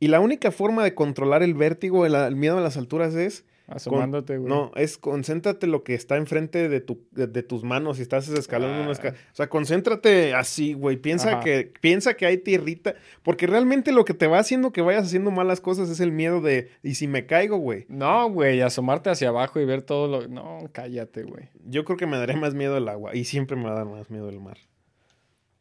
[0.00, 3.44] Y la única forma de controlar el vértigo, el, el miedo a las alturas es...
[3.66, 4.46] Asomándote, güey.
[4.52, 8.28] No, es concéntrate lo que está enfrente de, tu, de, de tus manos si estás
[8.28, 8.92] escalando una Ah.
[8.92, 9.18] escalera.
[9.32, 10.98] O sea, concéntrate así, güey.
[10.98, 11.40] Piensa Ajá.
[11.40, 12.94] que, piensa que hay tierrita.
[13.22, 16.42] Porque realmente lo que te va haciendo que vayas haciendo malas cosas es el miedo
[16.42, 16.72] de...
[16.82, 17.86] ¿Y si me caigo, güey?
[17.88, 20.28] No, güey, asomarte hacia abajo y ver todo lo...
[20.28, 21.48] No, cállate, güey.
[21.64, 23.16] Yo creo que me daría más miedo el agua.
[23.16, 24.58] Y siempre me va a dar más miedo el mar.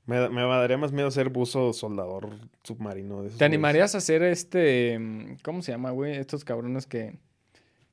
[0.06, 2.30] Me, me daría más miedo ser buzo soldador
[2.64, 3.18] submarino.
[3.24, 3.42] de ¿Te güeyes.
[3.42, 5.00] animarías a hacer este...
[5.00, 6.18] mm, ¿Cómo se llama, güey?
[6.18, 7.18] Estos cabrones que...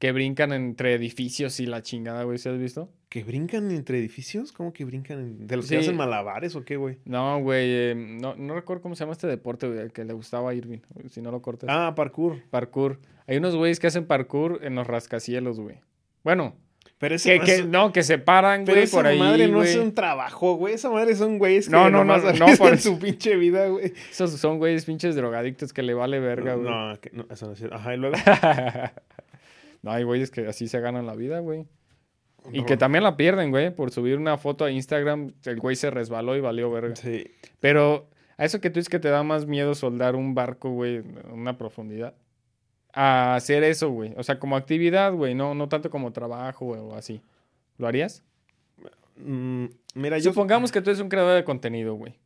[0.01, 2.39] Que brincan entre edificios y la chingada, güey.
[2.39, 2.91] ¿Sí has visto?
[3.11, 4.51] ¿Que brincan entre edificios?
[4.51, 5.19] ¿Cómo que brincan?
[5.21, 5.75] en- ¿De los Sí.
[5.75, 6.97] que hacen malabares o qué, güey?
[7.05, 7.67] No, güey.
[7.69, 9.79] eh, no, no recuerdo cómo se llama este deporte, güey.
[9.81, 10.79] El que le gustaba a Irving.
[11.11, 11.69] Si no lo cortas.
[11.71, 12.43] Ah, parkour.
[12.49, 12.99] Parkour.
[13.27, 15.77] Hay unos güeyes que hacen parkour en los rascacielos, güey.
[16.25, 16.57] Bueno,
[17.01, 19.49] Pero ese que, no que- es- no, que se paran, güey, esa por ahí, madre
[19.49, 19.71] no güey.
[19.71, 20.75] es un trabajo, güey.
[20.75, 23.95] Esa madre son güeyes que No, no, no, no, por- su pinche vida, güey.
[24.11, 26.71] Esos son güeyes pinches drogadictos que le vale verga, güey.
[26.71, 27.75] No, que- no, eso no es cierto.
[27.77, 28.17] Ajá, y luego.
[29.83, 31.65] no, hay güeyes que así se ganan la vida, güey.
[32.53, 33.71] Y que también la pierden, güey.
[33.75, 36.97] Por subir una foto a Instagram, el güey se resbaló y valió verga.
[36.97, 37.25] Sí.
[37.61, 38.09] Pero
[38.39, 41.19] a eso que tú dices que te da más miedo soldar un barco, güey, en
[41.33, 42.15] una profundidad.
[42.93, 44.15] A hacer eso, güey.
[44.17, 45.35] O sea, como actividad, güey.
[45.35, 47.23] No, no tanto como trabajo güey, o así.
[47.79, 48.23] ¿Lo harías?
[49.17, 50.31] Mm, mira, yo.
[50.31, 52.19] Supongamos que tú eres un creador de contenido, güey.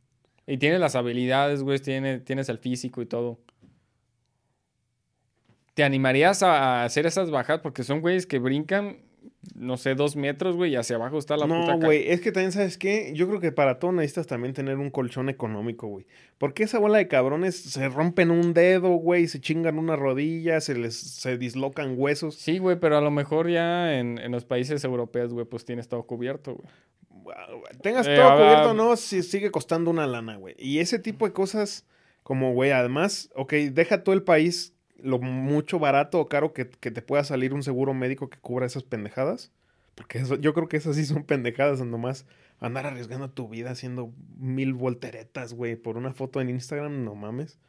[0.47, 1.79] Y tienes las habilidades, güey.
[1.79, 3.39] Tienes, tienes el físico y todo.
[5.73, 7.61] ¿Te animarías a a hacer esas bajadas?
[7.61, 8.97] Porque son güeyes que brincan,
[9.55, 12.31] no sé, dos metros, güey, y hacia abajo está la puta No, güey, es que
[12.31, 13.11] también, ¿sabes qué?
[13.13, 16.05] Yo creo que para todo necesitas también tener un colchón económico, güey.
[16.37, 20.75] Porque esa bola de cabrones se rompen un dedo, güey, se chingan una rodilla, se
[20.75, 22.35] les se dislocan huesos.
[22.35, 25.87] Sí, güey, pero a lo mejor ya en, en los países europeos, güey, pues tienes
[25.87, 26.67] todo cubierto, güey.
[27.81, 30.55] Tengas Eh, todo cubierto no, si sigue costando una lana, güey.
[30.59, 31.87] Y ese tipo de cosas,
[32.21, 34.74] como, güey, además, ok, deja todo el país
[35.05, 38.65] lo mucho barato o caro que, que te pueda salir un seguro médico que cubra
[38.65, 39.51] esas pendejadas.
[39.95, 42.25] Porque eso, yo creo que esas sí son pendejadas, nomás
[42.59, 47.59] andar arriesgando tu vida haciendo mil volteretas, güey, por una foto en Instagram, no mames.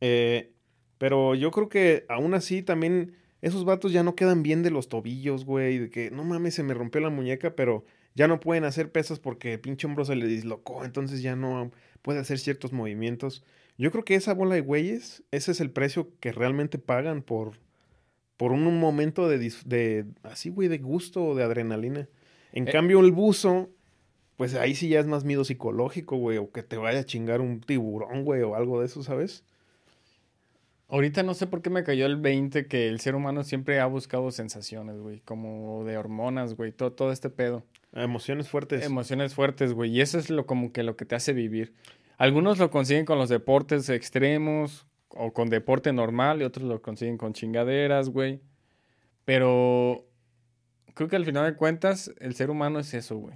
[0.00, 0.52] Eh,
[0.98, 4.88] pero yo creo que aún así también esos vatos ya no quedan bien de los
[4.88, 8.64] tobillos, güey, de que no mames, se me rompió la muñeca, pero ya no pueden
[8.64, 11.70] hacer pesas porque el pinche hombro se le dislocó, entonces ya no
[12.02, 13.44] puede hacer ciertos movimientos.
[13.78, 17.52] Yo creo que esa bola de güeyes, ese es el precio que realmente pagan por,
[18.36, 22.08] por un, un momento de, así, güey, de gusto o de adrenalina.
[22.52, 23.70] En cambio, el buzo,
[24.36, 27.40] pues ahí sí ya es más miedo psicológico, güey, o que te vaya a chingar
[27.40, 29.44] un tiburón, güey, o algo de eso, ¿sabes?
[30.88, 33.86] Ahorita no sé por qué me cayó el 20 que el ser humano siempre ha
[33.86, 37.64] buscado sensaciones, güey, como de hormonas, güey, todo, todo este pedo.
[37.94, 38.84] Emociones fuertes.
[38.84, 41.72] Emociones fuertes, güey, y eso es lo como que lo que te hace vivir.
[42.22, 47.18] Algunos lo consiguen con los deportes extremos o con deporte normal y otros lo consiguen
[47.18, 48.38] con chingaderas, güey.
[49.24, 50.06] Pero
[50.94, 53.34] creo que al final de cuentas el ser humano es eso, güey.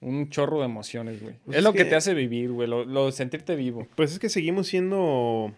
[0.00, 1.34] Un chorro de emociones, güey.
[1.44, 1.80] Pues es es lo que...
[1.80, 3.86] que- te hace vivir, güey, lo, lo de sentirte vivo.
[3.94, 5.52] Pues es que seguimos siendo.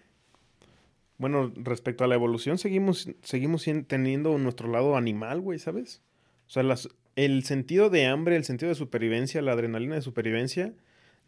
[1.18, 6.02] Bueno, respecto a la evolución, seguimos, seguimos teniendo nuestro lado animal, güey, ¿sabes?
[6.48, 10.74] O sea, las, el sentido de hambre, el sentido de supervivencia, la adrenalina de supervivencia,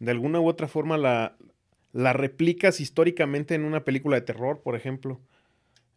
[0.01, 1.37] de alguna u otra forma la,
[1.93, 5.21] la replicas históricamente en una película de terror, por ejemplo.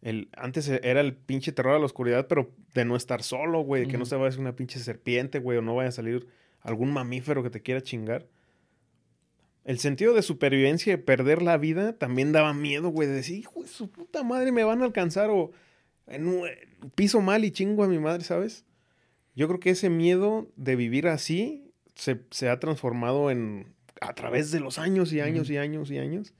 [0.03, 3.85] El, antes era el pinche terror a la oscuridad, pero de no estar solo, güey,
[3.85, 5.91] de que no se vaya a hacer una pinche serpiente, güey, o no vaya a
[5.91, 6.27] salir
[6.61, 8.27] algún mamífero que te quiera chingar.
[9.63, 13.63] El sentido de supervivencia y perder la vida también daba miedo, güey, de decir, hijo
[13.63, 15.51] de su puta madre, me van a alcanzar o
[16.05, 16.47] en un
[16.93, 18.65] piso mal y chingo a mi madre, ¿sabes?
[19.33, 24.51] Yo creo que ese miedo de vivir así se, se ha transformado en, a través
[24.51, 26.33] de los años y años y años y años,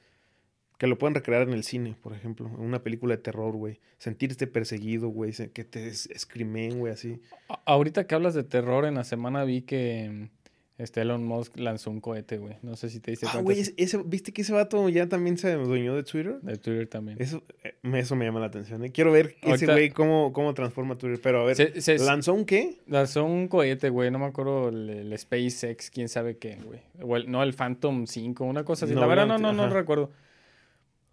[0.78, 3.80] que lo pueden recrear en el cine, por ejemplo, en una película de terror, güey.
[3.98, 7.22] Sentirte perseguido, güey, que te es- escrimen, güey, así.
[7.48, 10.30] A- ahorita que hablas de terror, en la semana vi que
[10.78, 12.58] este Elon Musk lanzó un cohete, güey.
[12.62, 15.38] No sé si te diste Ah, güey, ese- ese- ¿viste que ese vato ya también
[15.38, 16.42] se adueñó de Twitter?
[16.42, 17.18] De Twitter también.
[17.22, 18.84] Eso, eh, me- eso me llama la atención.
[18.84, 18.92] eh.
[18.92, 21.20] Quiero ver ese güey cómo, cómo transforma Twitter.
[21.24, 22.82] Pero a ver, Se- se- ¿lanzó un qué?
[22.88, 24.12] Lanzó un cohete, güey.
[24.12, 26.82] No me acuerdo el, el SpaceX, quién sabe qué, güey.
[27.02, 28.94] O el- no, el Phantom 5, una cosa así.
[28.94, 30.12] No, la verdad, no, no, no, recuerdo.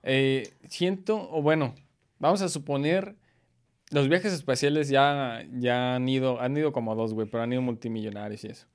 [0.03, 1.75] Eh, siento, o bueno,
[2.19, 3.15] vamos a suponer.
[3.91, 7.61] Los viajes espaciales ya, ya han ido, han ido como dos, güey, pero han ido
[7.61, 8.67] multimillonarios y eso.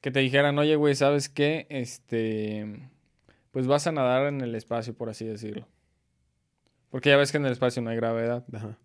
[0.00, 1.66] Que te dijeran, oye, güey, ¿sabes qué?
[1.68, 2.88] Este,
[3.50, 5.66] pues vas a nadar en el espacio, por así decirlo.
[6.90, 8.44] Porque ya ves que en el espacio no hay gravedad.
[8.52, 8.78] Ajá.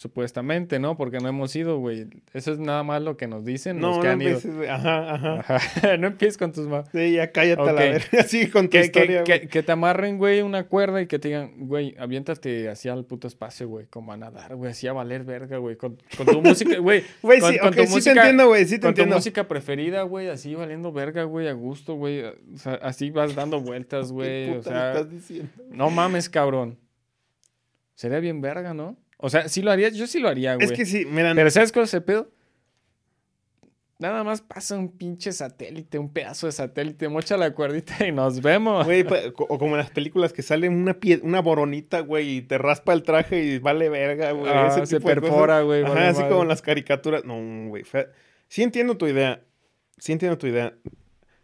[0.00, 0.96] Supuestamente, ¿no?
[0.96, 2.06] Porque no hemos ido, güey.
[2.32, 4.30] Eso es nada más lo que nos dicen los No, que no han ido.
[4.36, 4.68] empieces.
[4.70, 5.40] Ajá, ajá.
[5.56, 5.96] Ajá.
[5.98, 6.86] no empieces con tus manos.
[6.92, 8.04] Sí, ya cállate a la verga.
[8.20, 11.50] Así con tu Que, historia, que- te amarren, güey, una cuerda y que te digan,
[11.66, 15.56] güey, aviéntate hacia el puto espacio, güey, como a nadar, güey, así a valer verga,
[15.58, 17.02] güey, con, con tu música, güey.
[17.20, 19.14] Güey, sí, con tu sí te música- entiendo, güey, sí te con entiendo.
[19.16, 22.22] tu música preferida, güey, así valiendo verga, güey, a gusto, güey.
[22.22, 24.50] O sea, así vas dando vueltas, ¿Qué güey.
[24.50, 25.50] O sea, estás diciendo?
[25.72, 26.78] no mames, cabrón.
[27.96, 28.96] Sería bien verga, ¿no?
[29.18, 30.64] O sea, sí lo harías, yo sí lo haría, güey.
[30.66, 32.30] Es que sí, mira, Pero ¿sabes cuál es el pedo?
[34.00, 38.40] Nada más pasa un pinche satélite, un pedazo de satélite, mocha la cuerdita y nos
[38.40, 38.84] vemos.
[38.86, 39.04] güey,
[39.36, 42.92] o como en las películas que sale una, pie- una boronita, güey, y te raspa
[42.92, 44.52] el traje y vale verga, güey.
[44.52, 47.24] Ah, ese se tipo perfora, güey, Ajá, vale así como en las caricaturas.
[47.24, 47.82] No, güey.
[48.46, 49.42] Sí entiendo tu idea.
[49.98, 50.74] Sí entiendo tu idea.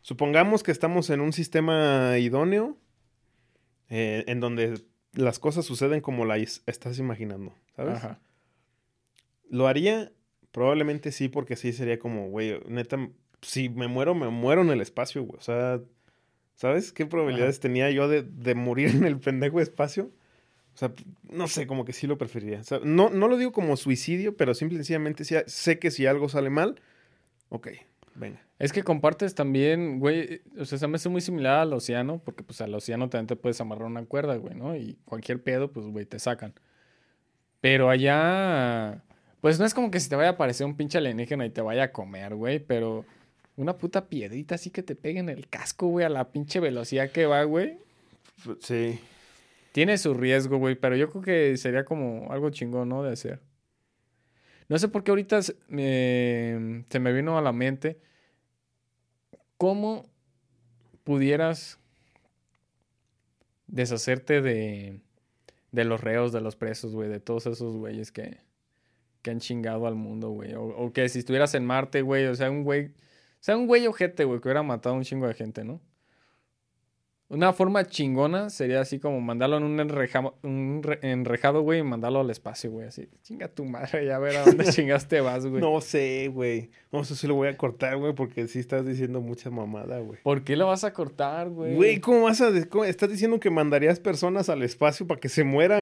[0.01, 2.79] Supongamos que estamos en un sistema idóneo
[3.89, 4.81] eh, en donde
[5.13, 7.97] las cosas suceden como las estás imaginando, ¿sabes?
[7.97, 8.21] Ajá.
[9.51, 10.13] ¿Lo haría?
[10.53, 13.09] Probablemente sí, porque sí sería como, güey, neta,
[13.43, 15.39] si me muero, me muero en el espacio, güey.
[15.39, 15.81] O sea,
[16.55, 20.11] ¿sabes qué probabilidades tenía yo de, de morir en el pendejo espacio?
[20.75, 20.93] O sea,
[21.31, 22.61] no sé, como que sí lo preferiría.
[22.61, 25.91] O sea, no, no lo digo como suicidio, pero simple y sencillamente sí- sé que
[25.91, 26.81] si algo sale mal,
[27.49, 27.69] ok,
[28.15, 28.41] venga.
[28.59, 32.43] Es que compartes también, güey, o sea, se me hace muy similar al océano, porque
[32.45, 34.75] pues al océano también te puedes amarrar una cuerda, güey, ¿no?
[34.77, 36.55] Y cualquier pedo, pues, güey, te sacan.
[37.65, 39.03] Pero allá,
[39.41, 41.63] pues no es como que se te vaya a aparecer un pinche alienígena y te
[41.63, 43.07] vaya a comer, güey, pero
[43.57, 47.11] una puta piedrita así que te pegue en el casco, güey, a la pinche velocidad
[47.11, 47.79] que va, güey.
[48.61, 49.01] Sí.
[49.73, 53.03] Tiene su riesgo, güey, pero yo creo que sería como algo chingón, ¿no?
[53.03, 53.41] De hacer.
[54.69, 57.99] No sé por qué ahorita se me, se me vino a la mente
[59.57, 60.05] cómo
[61.03, 61.79] pudieras
[63.69, 65.01] deshacerte de,
[65.75, 68.39] de los reos, de los presos, güey, de todos esos güeyes que,
[69.23, 70.55] que han chingado al mundo, güey.
[70.55, 72.93] O, o que si estuvieras en Marte, güey, o sea, un güey, o
[73.41, 75.81] sea, un güey ojete, güey, que hubiera matado a un chingo de gente, ¿no?
[77.35, 81.83] Una forma chingona sería así como mandarlo en un, enreja- un re- enrejado, güey, y
[81.83, 82.87] mandarlo al espacio, güey.
[82.87, 85.61] Así, chinga tu madre, ya ver a dónde chingaste vas, güey.
[85.61, 86.71] No sé, güey.
[86.93, 90.21] No sé si lo voy a cortar, güey, porque sí estás diciendo mucha mamada, güey.
[90.23, 91.75] ¿Por qué lo vas a cortar, güey?
[91.75, 92.53] Güey, ¿cómo vas a...?
[92.69, 95.81] cómo- estás diciendo que mandarías personas al espacio para que se mueran?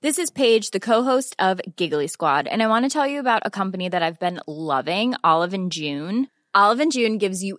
[0.00, 3.40] This is Paige, the co-host of Giggly Squad, and I want to tell you about
[3.44, 6.28] a company that I've been loving, Olive and June.
[6.54, 7.58] Olive and June gives you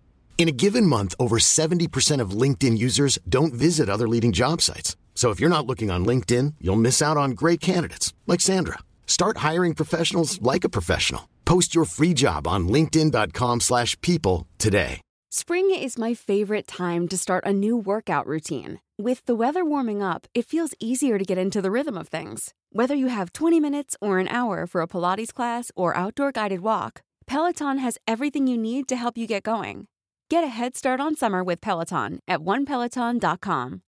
[0.39, 4.95] In a given month, over 70% of LinkedIn users don't visit other leading job sites.
[5.13, 8.79] So if you're not looking on LinkedIn, you'll miss out on great candidates like Sandra.
[9.05, 11.29] Start hiring professionals like a professional.
[11.45, 15.01] Post your free job on linkedin.com/people today.
[15.33, 18.79] Spring is my favorite time to start a new workout routine.
[18.97, 22.53] With the weather warming up, it feels easier to get into the rhythm of things.
[22.73, 26.59] Whether you have 20 minutes or an hour for a Pilates class or outdoor guided
[26.59, 29.87] walk, Peloton has everything you need to help you get going.
[30.31, 33.81] Get a head start on summer with Peloton at onepeloton.com.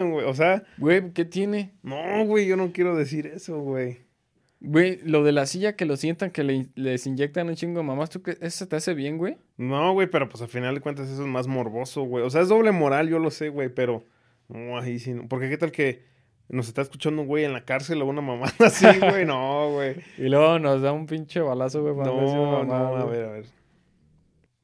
[0.00, 1.74] O sea, Güey, ¿qué tiene?
[1.82, 3.98] no, güey, yo no quiero decir eso, güey.
[4.60, 7.86] Güey, lo de la silla que lo sientan, que le- les inyectan un chingo de
[7.86, 8.36] mamás, ¿tú qué?
[8.40, 9.36] ¿Eso te hace bien, güey?
[9.58, 12.24] No, güey, pero pues al final de cuentas eso es más morboso, güey.
[12.24, 14.04] O sea, es doble moral, yo lo sé, güey, pero
[14.48, 15.28] no, ahí sí no.
[15.28, 16.02] Porque qué tal que
[16.48, 19.24] nos está escuchando un güey en la cárcel o una mamada así, güey.
[19.24, 19.96] No, güey.
[20.18, 21.94] Y luego nos da un pinche balazo, güey.
[21.94, 23.59] para decir No, no, mamada, a ver, a ver.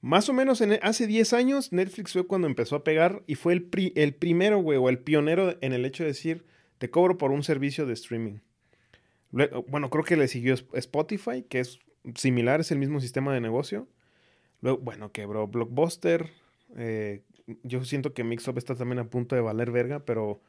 [0.01, 3.53] Más o menos en, hace 10 años Netflix fue cuando empezó a pegar y fue
[3.55, 6.45] el, pri- el primero, güey, o el pionero en el hecho de decir,
[6.79, 8.39] te cobro por un servicio de streaming.
[9.33, 11.81] Lue- Bueno, creo que le siguió Sp- Spotify, que es
[12.15, 13.89] similar, es el mismo sistema de negocio.
[14.61, 16.31] Luego, bueno, quebró Blockbuster.
[16.77, 17.23] eh,
[17.63, 20.41] yo siento que Mixup está también a punto de valer verga, pero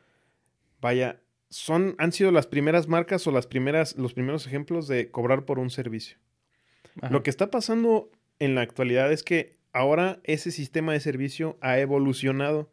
[0.81, 5.45] vaya, son, han sido las primeras marcas o las primeras, los primeros ejemplos de cobrar
[5.45, 6.17] por un servicio.
[7.01, 7.11] Ajá.
[7.13, 11.79] Lo que está pasando en la actualidad es que ahora ese sistema de servicio ha
[11.79, 12.69] evolucionado.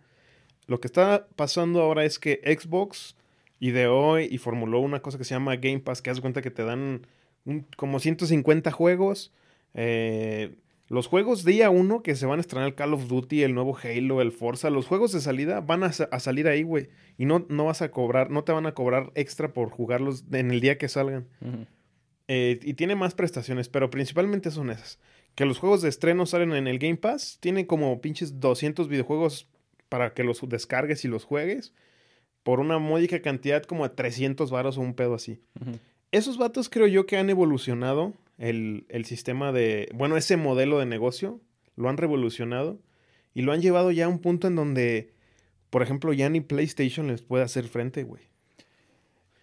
[0.66, 3.16] Lo que está pasando ahora es que Xbox
[3.60, 6.50] ideó y formuló una cosa que se llama Game Pass, que haz de cuenta que
[6.50, 7.06] te dan
[7.44, 9.32] un- como 150 juegos.
[9.76, 10.54] eh,
[10.88, 14.20] los juegos día uno que se van a estrenar Call of Duty, el nuevo Halo,
[14.20, 16.90] el Forza, los juegos de salida van a, sa- a salir ahí, güey.
[17.18, 20.50] Y no, no vas a cobrar, no te van a cobrar extra por jugarlos en
[20.50, 21.26] el día que salgan.
[22.28, 24.98] Eh, y tiene más prestaciones, pero principalmente son esas.
[25.34, 27.38] Que los juegos de estreno salen en el Game Pass.
[27.40, 29.48] Tiene como pinches 200 videojuegos
[29.88, 31.74] para que los descargues y los juegues.
[32.42, 35.40] Por una módica cantidad como de 300 varos o un pedo así.
[36.12, 39.88] Esos vatos creo yo que han evolucionado el, el sistema de...
[39.94, 41.40] Bueno, ese modelo de negocio.
[41.76, 42.78] Lo han revolucionado.
[43.34, 45.12] Y lo han llevado ya a un punto en donde,
[45.70, 48.22] por ejemplo, ya ni PlayStation les puede hacer frente, güey.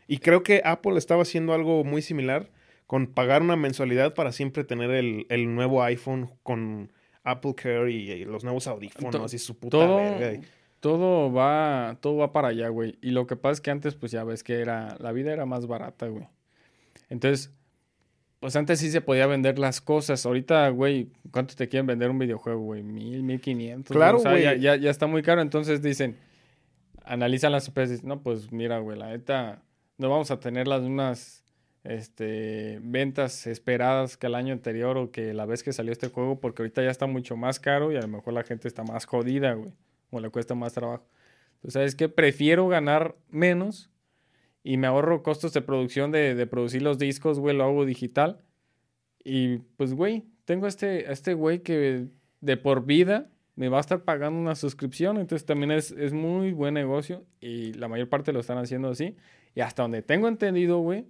[0.08, 2.49] Y creo que Apple estaba haciendo algo muy similar
[2.91, 6.91] con pagar una mensualidad para siempre tener el, el nuevo iPhone con
[7.23, 10.34] Apple Care y, y los nuevos audífonos To- y su puta todo, verga.
[10.34, 10.41] y-
[10.82, 12.97] todo va, todo va para allá, güey.
[13.01, 15.45] Y lo que pasa es que antes, pues ya ves que era, la vida era
[15.45, 16.27] más barata, güey.
[17.08, 17.54] Entonces,
[18.41, 20.25] pues antes sí se podía vender las cosas.
[20.25, 22.84] Ahorita, güey, ¿cuánto te quieren vender un videojuego, güey?
[22.84, 23.95] Mil, mil quinientos.
[23.95, 24.43] Claro, O sea, güey.
[24.43, 25.41] ya, ya, ya está muy caro.
[25.41, 26.17] Entonces dicen,
[27.06, 28.04] analizan las empresas.
[28.04, 29.62] No, pues mira, güey, la neta,
[29.97, 31.40] no vamos a tener las unas
[31.84, 36.39] este, ventas esperadas que el año anterior o que la vez que salió este juego,
[36.39, 39.06] porque ahorita ya está mucho más caro y a lo mejor la gente está más
[39.06, 39.72] jodida, güey,
[40.12, 41.06] o le cuesta más trabajo.
[41.56, 42.10] Entonces, ¿sabes qué?
[42.10, 43.90] Prefiero ganar menos
[44.63, 48.42] y me ahorro costos de producción de, producir los discos, güey, lo hago digital.
[49.23, 52.08] Y pues, güey, tengo a este, a este güey que
[52.42, 56.52] de por vida me va a estar pagando una suscripción, entonces también es, es muy
[56.52, 59.15] buen negocio y la mayor parte lo están haciendo así.
[59.54, 61.06] Y hasta donde tengo entendido, güey,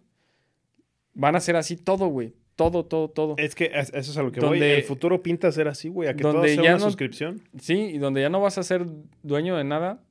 [1.13, 2.33] van a ser así todo, güey.
[2.55, 3.35] Todo, todo, todo.
[3.37, 4.49] Es que es- eso es a lo que voy.
[4.59, 6.09] Donde- El futuro pinta ser así, güey.
[6.09, 7.41] A que todo donde sea ya una no- suscripción.
[7.59, 8.85] Sí, y donde ya no vas a ser
[9.23, 10.03] dueño de nada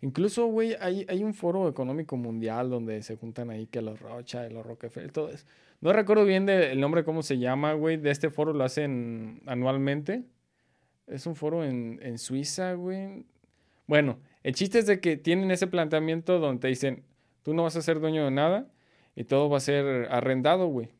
[0.00, 4.48] Incluso, güey, hay, hay un foro económico mundial donde se juntan ahí que los Rocha,
[4.48, 5.44] los Rockefeller, todo eso.
[5.80, 7.96] No recuerdo bien de- el nombre, cómo se llama, güey.
[7.96, 10.22] De este foro lo hacen anualmente.
[11.08, 13.24] Es un foro en, en Suiza, güey.
[13.88, 17.02] Bueno, el chiste es de que tienen ese planteamiento donde te dicen,
[17.42, 18.68] tú no vas a ser dueño de nada
[19.18, 20.90] y todo va a ser arrendado, güey.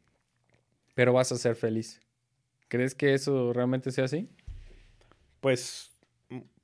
[0.96, 2.00] Pero vas a ser feliz.
[2.66, 4.28] ¿Crees que eso realmente sea así?
[5.40, 5.96] Pues,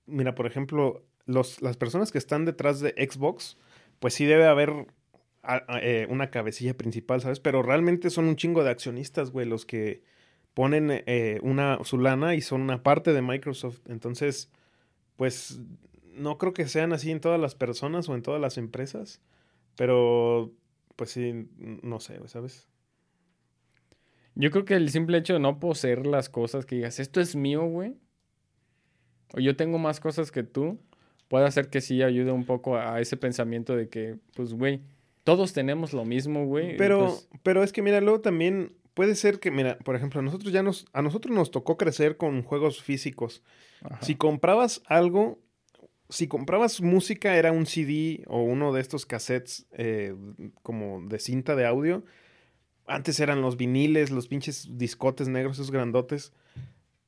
[0.04, 3.56] mira, por ejemplo, los, las personas que están detrás de Xbox,
[4.00, 4.88] pues sí debe haber
[5.80, 7.38] eh, una cabecilla principal, ¿sabes?
[7.38, 10.02] Pero realmente son un chingo de accionistas, güey, los que
[10.54, 13.78] ponen eh, una, su lana y son una parte de Microsoft.
[13.86, 14.50] Entonces,
[15.14, 15.60] pues,
[16.16, 19.20] no creo que sean así en todas las personas o en todas las empresas,
[19.76, 20.52] pero,
[20.96, 22.68] pues sí, no sé, ¿sabes?
[24.34, 27.36] Yo creo que el simple hecho de no poseer las cosas, que digas, esto es
[27.36, 27.96] mío, güey,
[29.32, 30.80] o yo tengo más cosas que tú,
[31.28, 34.80] puede hacer que sí ayude un poco a ese pensamiento de que, pues, güey,
[35.24, 36.76] todos tenemos lo mismo, güey.
[36.76, 40.22] Pero, pues, pero es que mira, luego también puede ser que, mira, por ejemplo, a
[40.22, 43.42] nosotros ya nos, a nosotros nos tocó crecer con juegos físicos.
[43.82, 43.98] ajá.
[44.02, 45.38] Si comprabas algo,
[46.14, 50.14] si comprabas música, era un CD o uno de estos cassettes eh,
[50.62, 52.04] como de cinta de audio.
[52.86, 56.32] Antes eran los viniles, los pinches discotes negros, esos grandotes.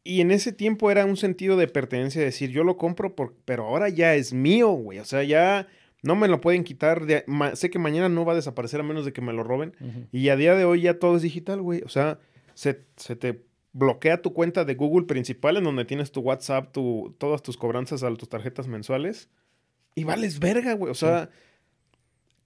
[0.04, 3.64] Y en ese tiempo era un sentido de pertenencia, decir, yo lo compro, por, pero
[3.66, 5.00] ahora ya es mío, güey.
[5.00, 5.66] O sea, ya
[6.02, 7.04] no me lo pueden quitar.
[7.06, 9.42] de- ma- sé que mañana no va a desaparecer a menos de que me lo
[9.42, 9.72] roben.
[10.12, 11.82] Y a día de hoy ya todo es digital, güey.
[11.84, 12.18] O sea,
[12.54, 13.42] se, se te
[13.76, 18.02] bloquea tu cuenta de Google principal en donde tienes tu WhatsApp, tu, todas tus cobranzas
[18.02, 19.28] a tus tarjetas mensuales.
[19.94, 20.90] Y vales verga, güey.
[20.90, 21.30] O sea,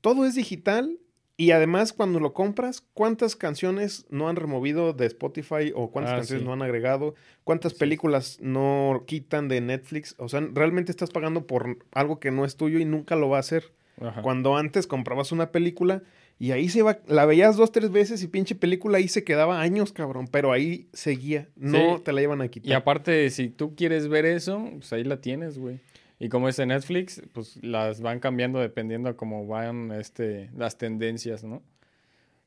[0.00, 0.98] todo es digital.
[1.36, 6.16] Y además, cuando lo compras, ¿cuántas canciones no han removido de Spotify o cuántas Ah,
[6.18, 6.46] canciones sí.
[6.46, 7.14] no han agregado?
[7.44, 10.14] ¿Cuántas películas no quitan de Netflix?
[10.18, 13.38] O sea, realmente estás pagando por algo que no es tuyo y nunca lo va
[13.38, 13.72] a hacer.
[14.02, 14.20] Ajá.
[14.20, 16.02] Cuando antes comprabas una película
[16.40, 19.60] y ahí se iba, la veías dos, tres veces y pinche película ahí se quedaba
[19.60, 22.02] años, cabrón, pero ahí seguía, no Sí.
[22.02, 22.68] te la iban a quitar.
[22.70, 25.78] Y aparte, si tú quieres ver eso, pues ahí la tienes, güey.
[26.18, 30.76] Y como es en Netflix, pues las van cambiando dependiendo a cómo van este, las
[30.76, 31.62] tendencias, ¿no?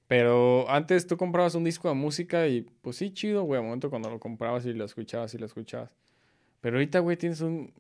[0.08, 3.90] Pero antes tú comprabas un disco de música y pues sí, chido, güey, al momento
[3.90, 5.90] cuando lo comprabas y lo escuchabas y lo escuchabas.
[6.62, 7.72] Pero ahorita, güey, tienes un,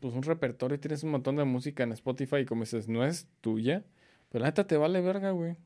[0.00, 3.26] pues un repertorio, tienes un montón de música en Spotify y como dices, no es
[3.40, 3.84] tuya,
[4.30, 5.56] pero la neta te vale verga, güey.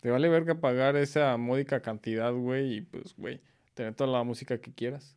[0.00, 3.40] Te vale verga pagar esa módica cantidad, güey, y pues, güey,
[3.74, 5.16] tener toda la música que quieras.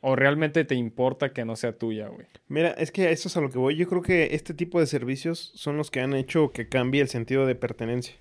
[0.00, 2.26] O realmente te importa que no sea tuya, güey.
[2.48, 3.76] Mira, es que eso es a lo que voy.
[3.76, 7.08] Yo creo que este tipo de servicios son los que han hecho que cambie el
[7.08, 8.14] sentido de pertenencia.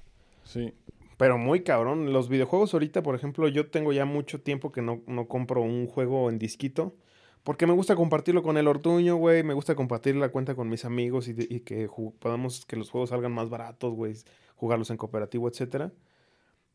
[0.45, 0.73] Sí.
[1.17, 2.13] Pero muy cabrón.
[2.13, 5.87] Los videojuegos ahorita, por ejemplo, yo tengo ya mucho tiempo que no, no compro un
[5.87, 6.95] juego en disquito.
[7.43, 9.43] Porque me gusta compartirlo con el ortuño, güey.
[9.43, 11.89] Me gusta compartir la cuenta con mis amigos y, de- y que
[12.19, 14.13] podamos que los juegos salgan más baratos, güey.
[14.55, 15.91] Jugarlos en cooperativo, etcétera.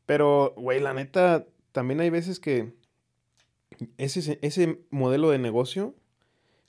[0.05, 2.75] Pero, güey, la neta, también hay veces que
[3.97, 5.95] ese, ese modelo de negocio,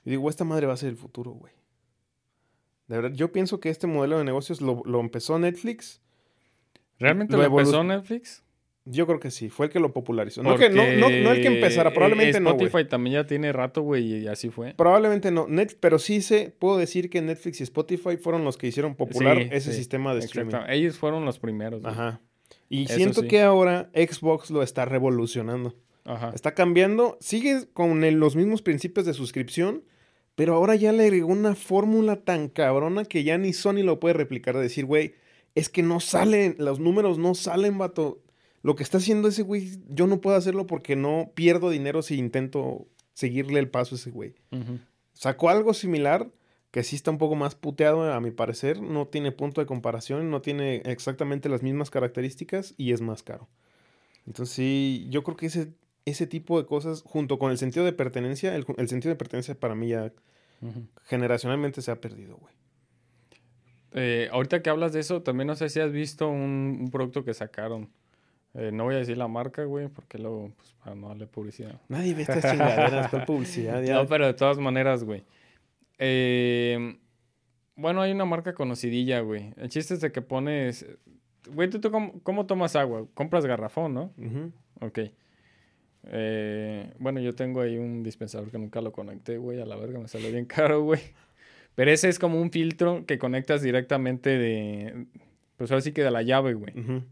[0.04, 1.52] yo digo, esta madre va a ser el futuro, güey.
[2.86, 6.00] De verdad, yo pienso que este modelo de negocios lo, lo empezó Netflix.
[6.98, 8.42] ¿Realmente Lo lo, empezó Netflix?
[8.86, 10.42] Yo creo que sí, fue el que lo popularizó.
[10.42, 12.50] No, que, no, no, no el que empezara, probablemente eh, no.
[12.50, 14.74] Spotify también ya tiene rato, güey, y así fue.
[14.74, 18.66] Probablemente no, Net, pero sí sé, puedo decir que Netflix y Spotify fueron los que
[18.68, 20.54] hicieron popular Sí, ese sí, sistema de streaming.
[20.68, 21.82] Ellos fueron los primeros.
[21.82, 21.92] güey.
[21.92, 22.20] Ajá.
[22.70, 23.28] Y Eso siento sí.
[23.28, 25.74] que ahora Xbox lo está revolucionando.
[26.04, 26.32] Ajá.
[26.34, 29.84] Está cambiando, sigue con el- los mismos principios de suscripción,
[30.36, 34.14] pero ahora ya le agregó una fórmula tan cabrona que ya ni Sony lo puede
[34.14, 34.56] replicar.
[34.56, 35.14] De decir, güey,
[35.54, 38.22] es que no salen, los números no salen, vato.
[38.62, 42.16] Lo que está haciendo ese güey, yo no puedo hacerlo porque no pierdo dinero si
[42.18, 44.34] intento seguirle el paso a ese güey.
[45.12, 46.30] Sacó algo similar
[46.70, 50.30] que sí está un poco más puteado a mi parecer, no tiene punto de comparación,
[50.30, 53.48] no tiene exactamente las mismas características y es más caro.
[54.26, 55.72] Entonces sí, yo creo que ese,
[56.04, 59.58] ese tipo de cosas, junto con el sentido de pertenencia, el, el sentido de pertenencia
[59.58, 60.12] para mí ya
[61.04, 62.54] generacionalmente se ha perdido, güey.
[63.92, 67.24] Eh, ahorita que hablas de eso, también no sé si has visto un, un producto
[67.24, 67.90] que sacaron.
[68.54, 71.80] Eh, no voy a decir la marca, güey, porque luego, pues, para no darle publicidad.
[71.88, 73.82] Nadie ve estas chingaderas, ¿cuál publicidad?
[73.82, 73.94] Ya.
[73.94, 75.22] No, pero de todas maneras, güey.
[75.98, 76.98] Eh,
[77.76, 79.52] bueno, hay una marca conocidilla, güey.
[79.56, 80.86] El chiste es de que pones...
[81.52, 83.06] Güey, ¿tú, tú cómo, cómo tomas agua?
[83.14, 84.12] Compras garrafón, ¿no?
[84.18, 84.52] Ujú.
[84.80, 84.98] Ok.
[86.04, 89.60] Eh, bueno, yo tengo ahí un dispensador que nunca lo conecté, güey.
[89.60, 91.00] A la verga, me salió bien caro, güey.
[91.74, 95.06] Pero ese es como un filtro que conectas directamente de...
[95.56, 96.78] Pues ahora sí que de la llave, güey.
[96.78, 97.02] Ujú.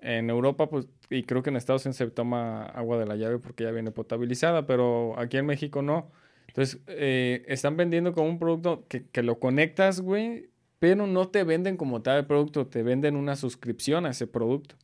[0.00, 3.38] En Europa, pues, y creo que en Estados Unidos se toma agua de la llave
[3.38, 6.10] porque ya viene potabilizada, pero aquí en México no.
[6.46, 11.42] Entonces, eh, están vendiendo como un producto que, que lo conectas, güey, pero no te
[11.44, 14.76] venden como tal el producto, te venden una suscripción a ese producto.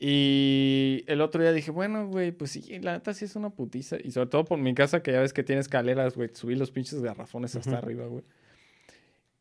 [0.00, 3.96] Y el otro día dije, bueno, güey, pues sí, la neta sí es una putiza.
[4.02, 6.70] Y sobre todo por mi casa, que ya ves que tiene escaleras, güey, subir los
[6.70, 8.22] pinches garrafones hasta arriba, güey.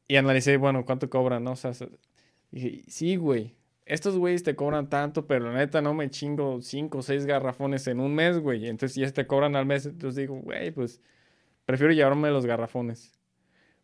[0.07, 1.51] Y analicé, bueno, ¿cuánto cobran, no?
[1.51, 1.89] O sea, se-
[2.49, 3.55] dije, sí, güey,
[3.87, 7.87] estos güeyes te cobran tanto, pero la neta no me chingo cinco o seis garrafones
[7.87, 8.67] en un mes, güey.
[8.67, 11.01] Entonces, si ya te cobran al mes, entonces digo, güey, pues
[11.65, 13.13] prefiero llevarme los garrafones.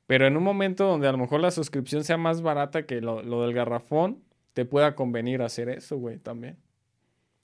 [0.06, 3.24] Pero en un momento donde a lo mejor la suscripción sea más barata que lo,
[3.24, 4.22] lo del garrafón,
[4.54, 6.58] te pueda convenir hacer eso, güey, también.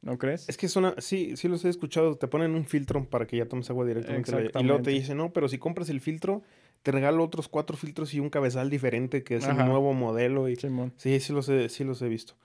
[0.02, 0.48] ¿No crees?
[0.48, 3.38] Es que es una, sí, sí los he escuchado, te ponen un filtro para que
[3.38, 4.32] ya tomes agua directamente.
[4.60, 6.42] Y luego te dicen, no, pero si compras el filtro,
[6.84, 9.64] te regalo otros cuatro filtros y un cabezal diferente, que es Ajá.
[9.64, 10.50] el nuevo modelo.
[10.50, 10.56] Y...
[10.56, 10.94] Simón.
[10.98, 12.36] Sí, sí los, he, sí los he visto.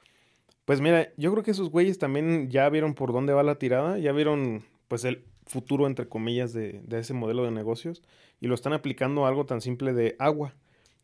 [0.64, 3.98] Pues mira, yo creo que esos güeyes también ya vieron por dónde va la tirada,
[3.98, 8.02] ya vieron pues el futuro, entre comillas, de, de ese modelo de negocios
[8.40, 10.54] y lo están aplicando a algo tan simple de agua.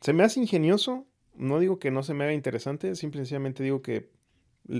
[0.00, 3.62] Se me hace ingenioso, no digo que no se me haga interesante, simple y sencillamente
[3.62, 4.10] digo que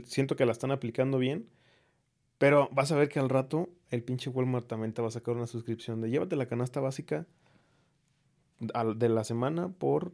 [0.05, 1.47] siento que la están aplicando bien,
[2.39, 5.37] pero vas a ver que al rato el pinche Walmart también te va a sacar
[5.37, 7.27] una suscripción de llévate la canasta básica
[8.61, 10.13] de la semana por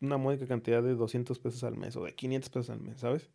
[0.00, 3.28] una módica cantidad de 200 pesos al mes o de 500 pesos al mes, ¿sabes?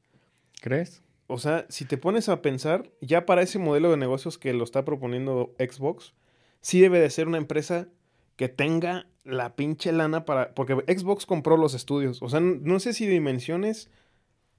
[0.62, 1.04] ¿Crees?
[1.28, 4.64] O sea, si te pones a pensar, ya para ese modelo de negocios que lo
[4.64, 6.14] está proponiendo Xbox,
[6.62, 7.88] sí debe de ser una empresa
[8.36, 10.54] que tenga la pinche lana para...
[10.54, 12.22] Porque Xbox compró los estudios.
[12.22, 13.90] O sea, no sé si dimensiones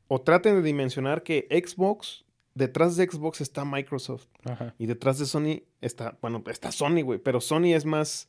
[0.08, 2.24] o traten de dimensionar que Xbox,
[2.54, 4.26] detrás de Xbox está Microsoft.
[4.44, 4.74] Ajá.
[4.78, 7.18] Y detrás de Sony está, bueno, está Sony, güey.
[7.18, 8.28] Pero Sony es más...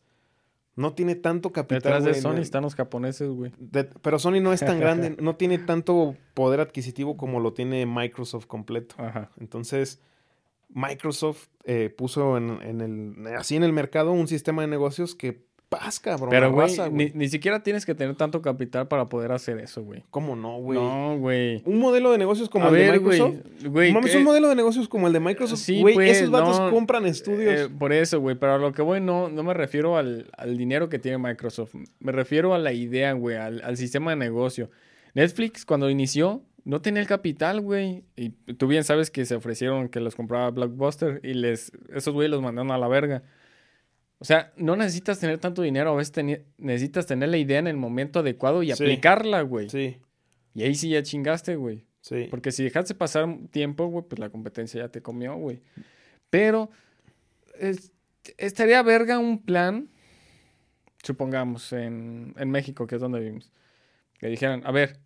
[0.78, 1.82] No tiene tanto capital.
[1.82, 3.51] Detrás de Sony no- están los japoneses, güey.
[4.01, 8.45] pero Sony no es tan grande, no tiene tanto poder adquisitivo como lo tiene Microsoft
[8.45, 8.95] completo.
[8.99, 9.30] Ajá.
[9.39, 9.99] Entonces,
[10.69, 12.82] Microsoft eh, puso en, en
[13.25, 16.30] el, así en el mercado un sistema de negocios que paz, cabrón.
[16.30, 20.03] Pero, güey, ni, ni siquiera tienes que tener tanto capital para poder hacer eso, güey.
[20.09, 20.80] ¿Cómo no, güey?
[20.80, 21.61] No, güey.
[21.65, 23.65] Un modelo de negocios como A el ver, de güey, Microsoft.
[23.68, 25.59] güey, Mames, un modelo de negocios como el de Microsoft.
[25.59, 27.53] Sí, güey, pues, esos vatos no, compran estudios.
[27.53, 28.36] eh, por eso, güey.
[28.36, 31.76] Pero a lo que voy, no, no me refiero al, al dinero que tiene Microsoft.
[31.99, 34.70] Me refiero a la idea, güey, al, al sistema de negocio.
[35.13, 38.03] Netflix, cuando inició, no tenía el capital, güey.
[38.15, 42.32] Y tú bien sabes que se ofrecieron que los compraba Blockbuster y les, esos güeyes
[42.32, 43.24] los mandaron a la verga.
[44.20, 46.13] O sea, no necesitas tener tanto dinero, a veces
[46.57, 48.72] necesitas tener la idea en el momento adecuado y Sí.
[48.74, 49.70] aplicarla, güey.
[49.70, 49.97] sí,
[50.55, 51.86] Y ahí sí ya chingaste, güey.
[52.01, 52.28] sí.
[52.32, 55.61] Porque si dejaste pasar tiempo, güey, pues la competencia ya te comió, güey.
[56.32, 56.72] Pero
[57.59, 57.91] es-
[58.38, 59.89] estaría verga un plan,
[61.03, 63.51] supongamos, en, en México, que es donde vivimos.
[64.20, 64.97] Que dijeran, a ver,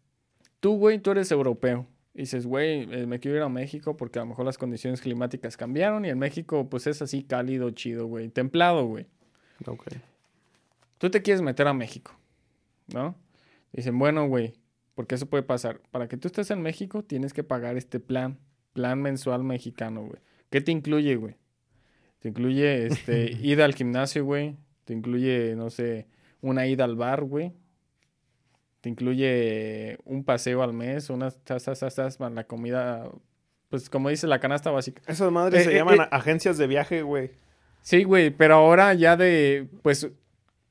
[0.62, 1.86] tú, güey, tú eres europeo.
[2.14, 5.02] Y dices, güey, eh, me quiero ir a México porque a lo mejor las condiciones
[5.02, 8.30] climáticas cambiaron y en México, pues es así cálido, chido, güey.
[8.30, 9.08] Templado, güey.
[9.66, 9.88] Ok.
[10.98, 12.12] Tú te quieres meter a México,
[12.94, 13.16] ¿no?
[13.72, 14.54] Dicen, bueno, güey,
[14.94, 15.82] porque eso puede pasar.
[15.92, 18.38] Para que tú estés en México, tienes que pagar este plan,
[18.74, 20.22] plan mensual mexicano, güey.
[20.50, 21.38] ¿Qué te incluye, güey?
[22.20, 24.58] Te incluye, este, ida al gimnasio, güey.
[24.84, 26.08] Te incluye, no sé,
[26.42, 27.54] una ida al bar, güey.
[28.82, 33.10] Te incluye un paseo al mes, unas tasas, tasas, más la comida,
[33.70, 35.02] pues como dice la canasta básica.
[35.08, 36.08] Esas madres Eh, se eh, llaman eh.
[36.12, 37.32] agencias de viaje, güey.
[37.84, 40.10] Sí, güey, pero ahora ya de, pues,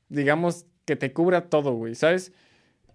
[0.08, 2.32] digamos que te cubra todo, güey, ¿sabes?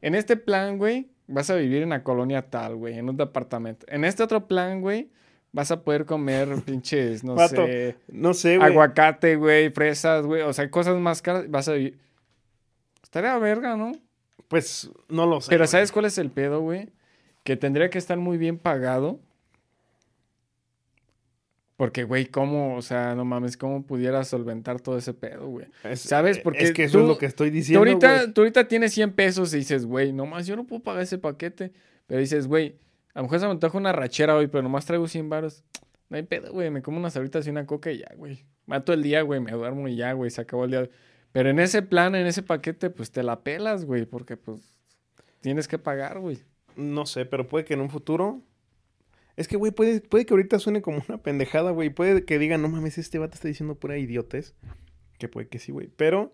[0.02, 3.86] En este plan, güey, vas a vivir en la colonia tal, güey, en un departamento.
[3.90, 5.12] En este otro plan, güey,
[5.54, 8.70] vas a poder comer pinches, no sé, No sé, güey.
[8.70, 11.98] aguacate, güey, fresas, güey, o sea, cosas más caras, vas a vivir.
[13.02, 13.94] Estaría verga, ¿no?
[14.48, 15.50] Pues no lo sé.
[15.50, 15.68] Pero güey.
[15.70, 16.90] ¿sabes cuál es el pedo, güey?
[17.44, 19.20] Que tendría que estar muy bien pagado.
[21.78, 22.78] Porque, güey, ¿cómo?
[22.78, 25.68] O sea, no mames, ¿cómo pudiera solventar todo ese pedo, güey?
[25.84, 26.40] Es- ¿Sabes?
[26.40, 27.80] Porque es que eso tú- es lo que estoy Tú diciendo.
[27.80, 28.34] ahorita, güey.
[28.34, 31.74] tú ahorita tienes 100 pesos y dices, güey, nomás yo no puedo pagar ese paquete.
[32.08, 32.78] Pero dices, güey,
[33.14, 35.64] a lo mejor se me antoja una rachera hoy, pero nomás traigo 100 baros.
[36.08, 38.46] No hay pedo, güey, me como unas ahoritas y una coca y ya, güey.
[38.68, 40.90] Mato el día, güey, me duermo y ya, güey, se acabó el día.
[41.36, 44.62] Pero en ese plan, en ese paquete, pues te la pelas, güey, porque pues
[45.42, 46.40] tienes que pagar, güey.
[46.78, 48.42] No sé, pero puede que en un futuro.
[49.36, 51.90] Es que, güey, puede, puede que ahorita suene como una pendejada, güey.
[51.90, 54.54] Puede que digan, no mames, este vato está diciendo pura idiotez.
[55.18, 55.90] Que puede que sí, güey.
[55.98, 56.34] Pero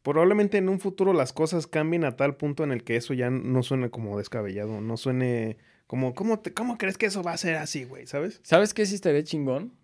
[0.00, 3.28] probablemente en un futuro las cosas cambien a tal punto en el que eso ya
[3.28, 4.80] no suene como descabellado.
[4.80, 8.06] No suene como, ¿cómo, te- cómo crees que eso va a ser así, güey?
[8.06, 8.40] ¿Sabes?
[8.42, 9.74] ¿Sabes qué sí estaría chingón?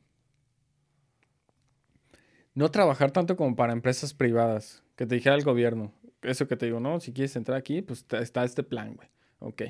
[2.55, 4.82] No trabajar tanto como para empresas privadas.
[4.96, 5.92] Que te dijera el gobierno.
[6.22, 9.09] Eso que te digo, no, si quieres entrar aquí, pues está- este plan, güey.
[9.40, 9.62] Ok.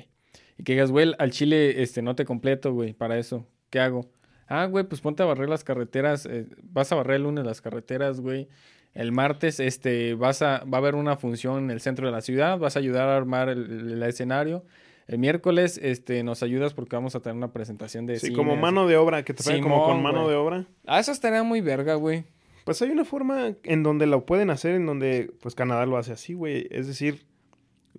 [0.57, 3.45] Y que digas, güey, al chile este, no te completo, güey, para eso.
[3.69, 4.09] ¿Qué hago?
[4.47, 6.25] Ah, güey, pues ponte a barrer las carreteras.
[6.27, 8.47] eh, vas a barrer el lunes las carreteras, güey.
[8.93, 12.21] El martes, este, vas a, va a haber una función en el centro de la
[12.21, 12.57] ciudad.
[12.59, 14.63] Vas a ayudar a armar el, el escenario.
[15.07, 18.55] El miércoles, este, nos ayudas porque vamos a tener una presentación de Sí, cine, como
[18.55, 20.65] mano de obra, que te paguen como con mano de obra.
[20.87, 22.23] Ah, eso estaría muy verga, güey.
[22.65, 26.11] Pues hay una forma en donde lo pueden hacer, en donde pues Canadá lo hace
[26.11, 26.67] así, güey.
[26.71, 27.27] Es decir,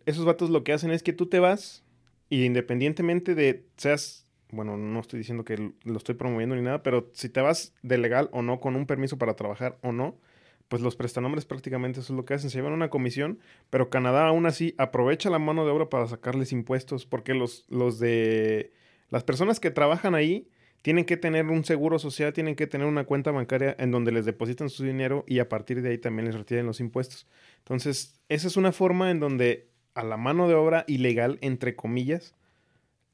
[0.07, 1.85] esos vatos lo que hacen es que tú te vas
[2.29, 7.09] y independientemente de seas, bueno, no estoy diciendo que lo estoy promoviendo ni nada, pero
[7.13, 10.19] si te vas de legal o no, con un permiso para trabajar o no,
[10.67, 13.39] pues los prestanombres prácticamente eso es lo que hacen, se llevan una comisión,
[13.71, 18.01] pero Canadá aún así aprovecha la mano de obra para sacarles impuestos, porque los, los
[18.01, 18.73] de
[19.11, 20.49] las personas que trabajan ahí
[20.83, 24.25] tienen que tener un seguro social, tienen que tener una cuenta bancaria en donde les
[24.25, 27.27] depositan su dinero y a partir de ahí también les retiren los impuestos.
[27.59, 32.35] Entonces, esa es una forma en donde a la mano de obra ilegal, entre comillas,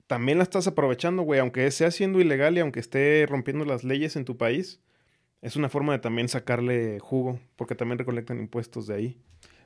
[0.06, 4.16] también la estás aprovechando, güey, aunque sea siendo ilegal y aunque esté rompiendo las leyes
[4.16, 4.80] en tu país,
[5.40, 9.18] es una forma de también sacarle jugo, porque también recolectan impuestos de ahí.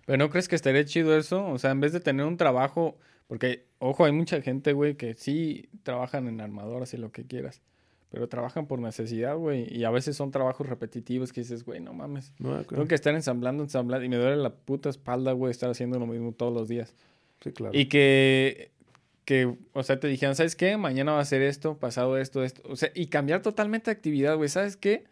[0.06, 1.44] Pero ¿no crees que estaría chido eso?
[1.46, 5.14] O sea, en vez de tener un trabajo, porque, ojo, hay mucha gente, güey, que
[5.14, 7.60] sí trabajan en armadoras y lo que quieras,
[8.16, 11.92] pero trabajan por necesidad, güey, y a veces son trabajos repetitivos que dices, güey, no
[11.92, 15.68] mames, No, tengo que estar ensamblando, ensamblando, y me duele la puta espalda, güey, estar
[15.68, 16.94] haciendo lo mismo todos los días.
[17.42, 17.78] Sí, claro.
[17.78, 18.70] Y que,
[19.26, 20.78] que, o sea, te dijeran, ¿sabes qué?
[20.78, 22.62] Mañana va a ser esto, pasado esto, esto.
[22.64, 24.48] O sea, y cambiar totalmente de actividad, güey.
[24.48, 25.04] ¿Sabes qué?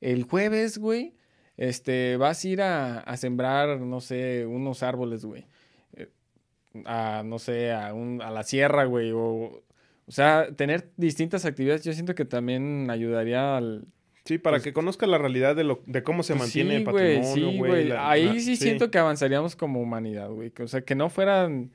[0.00, 1.16] El jueves, güey,
[1.58, 5.44] este, vas a ir a, a sembrar, no sé, unos árboles, güey.
[5.96, 6.08] Eh,
[6.86, 9.12] A, no sé, a, un, a la sierra, güey.
[9.12, 9.62] O,
[10.08, 13.84] o sea, tener distintas actividades, yo siento que también ayudaría al...
[14.24, 16.76] Sí, para pues- que conozca la realidad de, lo, de cómo se Pues mantiene sí,
[16.76, 17.84] el güey, patrimonio, sí, güey.
[17.88, 20.52] la- Ahí la- sí, siento que avanzaríamos como humanidad, güey.
[20.60, 21.70] O sea, que no fueran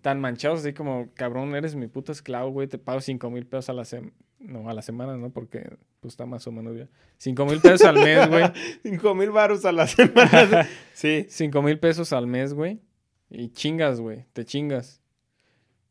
[0.00, 3.70] tan manchados así como, cabrón, eres mi puto esclavo, güey, te pago cinco mil pesos
[3.70, 4.12] a la semana.
[4.40, 5.30] No, a la semana, ¿no?
[5.30, 5.70] Porque
[6.00, 6.90] pues está más o menos bien.
[7.16, 8.44] Cinco mil pesos al mes, güey.
[8.82, 10.68] Cinco mil baros a la semana.
[10.92, 11.24] sí.
[11.30, 12.80] Cinco mil pesos al mes, güey.
[13.30, 14.26] Y chingas, güey.
[14.34, 15.00] Te chingas.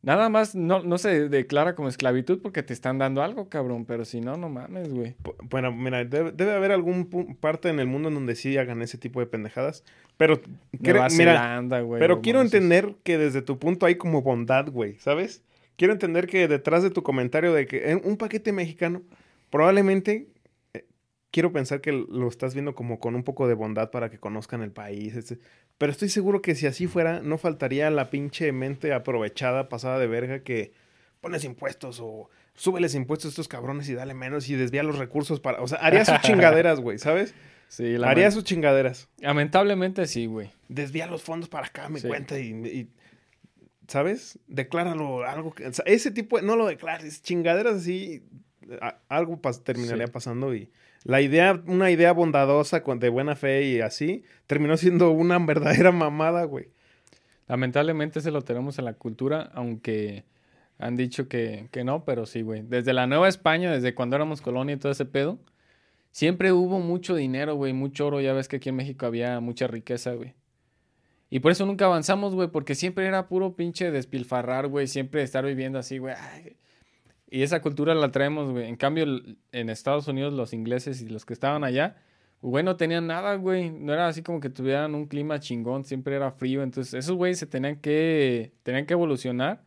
[0.03, 3.85] Nada más no, no se declara como esclavitud porque te están dando algo, cabrón.
[3.85, 5.15] Pero si no, no mames, güey.
[5.49, 8.97] Bueno, mira, debe, debe haber algún parte en el mundo en donde sí hagan ese
[8.97, 9.85] tipo de pendejadas.
[10.17, 10.41] Pero,
[10.77, 12.01] mira, Zelanda, güey.
[12.01, 15.41] pero quiero entender que desde tu punto hay como bondad, güey, ¿sabes?
[15.77, 19.01] Quiero entender que detrás de tu comentario de que en un paquete mexicano,
[19.49, 20.27] probablemente
[21.33, 24.61] quiero pensar que lo estás viendo como con un poco de bondad para que conozcan
[24.61, 25.15] el país.
[25.15, 25.41] etc.
[25.79, 30.05] Pero estoy seguro que si así fuera, no faltaría la pinche mente aprovechada, pasada de
[30.07, 30.71] verga, que
[31.21, 35.39] pones impuestos o súbeles impuestos a estos cabrones y dale menos y desvía los recursos
[35.39, 35.59] para.
[35.63, 37.33] O sea, haría sus chingaderas, güey, ¿sabes?
[37.67, 39.09] Sí, la Haría man- sus chingaderas.
[39.17, 40.51] Lamentablemente sí, güey.
[40.69, 42.07] Desvía los fondos para acá, mi Sí.
[42.07, 42.89] cuenta y, y-
[43.87, 44.37] ¿Sabes?
[44.47, 45.65] Decláralo algo que.
[45.67, 48.23] o sea, ese tipo, de- no lo declares, chingaderas así,
[48.81, 50.11] a- algo pas- terminaría Sí.
[50.13, 50.69] pasando y.
[51.03, 56.43] La idea, una idea bondadosa, de buena fe y así, terminó siendo una verdadera mamada,
[56.45, 56.69] güey.
[57.47, 60.23] Lamentablemente se lo tenemos en la cultura, aunque
[60.77, 62.61] han dicho que, que no, pero sí, güey.
[62.63, 65.39] Desde la Nueva España, desde cuando éramos colonia y todo ese pedo,
[66.11, 68.21] siempre hubo mucho dinero, güey, mucho oro.
[68.21, 70.33] Ya ves que aquí en México había mucha riqueza, güey.
[71.29, 75.43] Y por eso nunca avanzamos, güey, porque siempre era puro pinche despilfarrar, güey, siempre estar
[75.43, 76.13] viviendo así, güey.
[77.33, 78.69] Y esa cultura la traemos, güey.
[78.69, 79.07] En cambio,
[79.51, 81.95] en Estados Unidos, los ingleses y los que estaban allá,
[82.41, 83.71] güey, no tenían nada, güey.
[83.71, 86.61] No era así como que tuvieran un clima chingón, siempre era frío.
[86.61, 89.65] Entonces, esos güeyes se tenían que, tenían que evolucionar.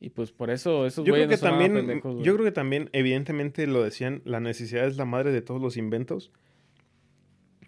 [0.00, 2.24] Y pues por eso esos Yo creo güeyes que no sonaban también, pendejos, güey.
[2.24, 5.76] yo creo que también, evidentemente lo decían, la necesidad es la madre de todos los
[5.76, 6.32] inventos.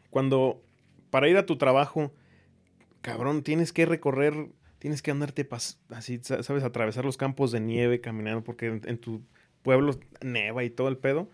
[0.09, 0.63] Cuando
[1.11, 2.15] para ir a tu trabajo,
[3.03, 4.53] cabrón, tienes que recorrer,
[4.83, 5.49] tienes que andarte
[5.91, 9.23] así, sa- sabes, atravesar los campos de nieve caminando, porque en, en tu
[9.63, 11.31] pueblo neva y todo el pedo.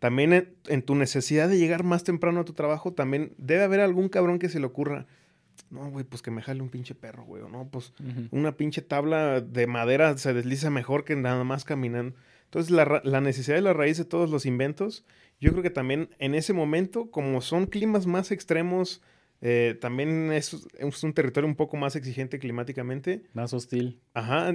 [0.00, 3.80] También en, en tu necesidad de llegar más temprano a tu trabajo, también debe haber
[3.80, 5.06] algún cabrón que se le ocurra.
[5.70, 7.42] No, güey, pues que me jale un pinche perro, güey.
[7.50, 7.94] No, pues
[8.32, 12.14] una pinche tabla de madera se desliza mejor que nada más caminando.
[12.44, 15.06] Entonces, la, la necesidad de la raíz de todos los inventos,
[15.40, 19.00] yo creo que también en ese momento, como son climas más extremos,
[19.40, 23.22] eh, también es, es un territorio un poco más exigente climáticamente.
[23.34, 24.00] Más hostil.
[24.14, 24.54] Ajá,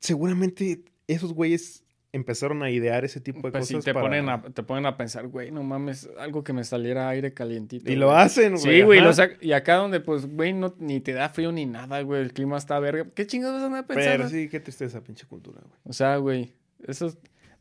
[0.00, 3.86] seguramente esos güeyes empezaron a idear ese tipo de Pues sí, cosas.
[3.86, 7.08] te, para- ponen a, te ponen a pensar, güey, no mames, algo que me saliera
[7.08, 7.90] aire calientito.
[7.90, 8.62] Y lo hacen, güey.
[8.62, 9.10] Sí, güey, lo
[9.40, 12.56] y acá donde, pues, güey, no, ni te da frío ni nada, güey, el clima
[12.56, 13.04] está verga.
[13.16, 14.16] ¿Qué chingados vas a pensando?
[14.18, 15.80] Pero sí, qué tristeza, pinche cultura, güey.
[15.84, 16.52] O sea, güey,
[16.86, 17.12] eso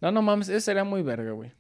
[0.02, 1.52] No, no mames, eso sería muy verga, güey.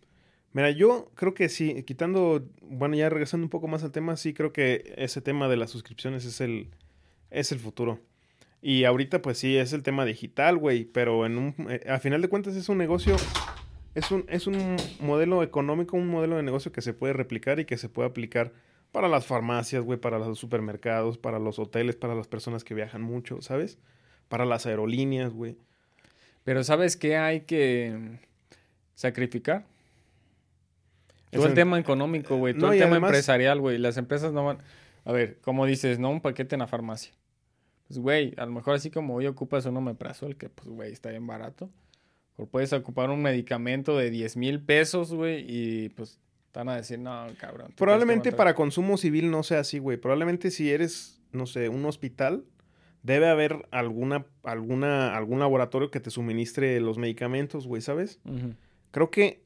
[0.53, 4.33] Mira, yo creo que sí, quitando, bueno, ya regresando un poco más al tema, sí
[4.33, 6.69] creo que ese tema de las suscripciones es el,
[7.31, 7.99] es el futuro.
[8.61, 12.21] Y ahorita, pues sí, es el tema digital, güey, pero en un, eh, a final
[12.21, 13.15] de cuentas es un negocio
[13.95, 17.65] es un, es un modelo económico, un modelo de negocio que se puede replicar y
[17.65, 18.51] que se puede aplicar
[18.91, 23.01] para las farmacias, güey, para los supermercados, para los hoteles, para las personas que viajan
[23.01, 23.77] mucho, ¿sabes?
[24.29, 25.57] Para las aerolíneas, güey.
[26.43, 28.19] Pero ¿sabes qué hay que
[28.95, 29.65] sacrificar?
[31.33, 32.53] Todo el tema económico, güey.
[32.53, 33.77] Todo No, el tema además- empresarial, güey.
[33.77, 34.57] Las empresas no van...
[35.05, 37.13] A ver, como dices, no un paquete en la farmacia.
[37.87, 41.09] Pues, güey, a lo mejor así como hoy ocupas un omeprazol, que, pues, güey, está
[41.09, 41.69] bien barato.
[42.37, 46.19] O puedes ocupar un medicamento de 10 mil pesos, güey, y, pues,
[46.53, 47.73] van a decir, no, cabrón.
[47.75, 49.97] Probablemente para consumo civil no sea así, güey.
[49.97, 52.45] Probablemente si eres, no sé, un hospital,
[53.03, 58.19] debe haber alguna, alguna, algún laboratorio que te suministre los medicamentos, güey, ¿sabes?
[58.25, 58.55] entrar?" Ujú.
[58.91, 59.42] Creo que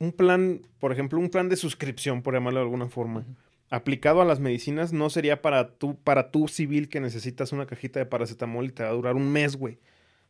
[0.00, 3.24] un plan, por ejemplo, un plan de suscripción, por llamarlo de alguna forma,
[3.70, 8.00] aplicado a las medicinas, no sería para tú, para tú civil que necesitas una cajita
[8.00, 9.78] de paracetamol y te va a durar un mes, güey.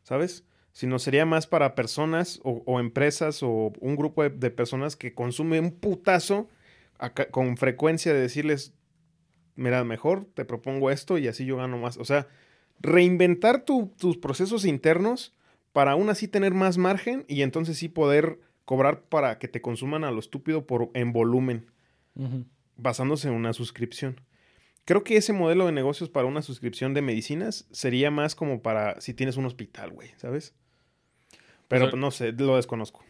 [0.03, 0.43] ¿Sabes?
[0.73, 5.13] Sino sería más para personas o, o empresas o un grupo de, de personas que
[5.13, 6.49] consumen un putazo
[7.31, 8.73] con frecuencia de decirles,
[9.55, 11.97] mira, mejor te propongo esto y así yo gano más.
[11.97, 12.27] O sea,
[12.79, 15.33] reinventar tu- tus procesos internos
[15.71, 18.39] para aún así tener más margen y entonces sí poder
[18.71, 21.69] cobrar para que te consuman a lo estúpido por, en volumen,
[22.77, 24.21] basándose en una suscripción.
[24.85, 29.01] Creo que ese modelo de negocios para una suscripción de medicinas sería más como para
[29.01, 30.55] si tienes un hospital, güey, ¿sabes?
[31.67, 33.03] Pero Pues, no sé, lo desconozco.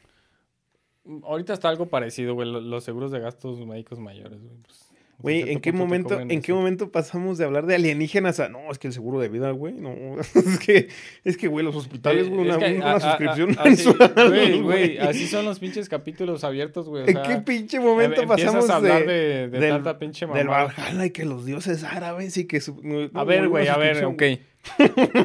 [1.24, 2.50] Ahorita está algo parecido, güey.
[2.52, 4.56] lo- Los seguros de gastos médicos mayores, güey.
[4.64, 4.91] pues,
[5.22, 8.80] Güey, ¿en qué momento, en qué momento pasamos de hablar de alienígenas a no, es
[8.80, 9.74] que el seguro de vida, güey?
[9.74, 9.92] No,
[10.36, 10.88] es que,
[11.24, 13.62] es que, güey, los hospitales, Eh, güey, es una, que una a- a- suscripción a-
[13.62, 17.04] así- mensual, Güey, güey, así son los pinches capítulos abiertos, güey.
[17.04, 20.26] o ¿En qué pinche momento em- pasamos a hablar de, de, de del, tanta pinche
[20.26, 20.74] del mamada?
[20.78, 22.60] Valhalla y que los dioses árabes y que...
[22.62, 24.24] su- no, A ver, güey, a ver, ok.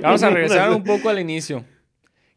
[0.03, 1.64] Vamos a regresar un poco al inicio.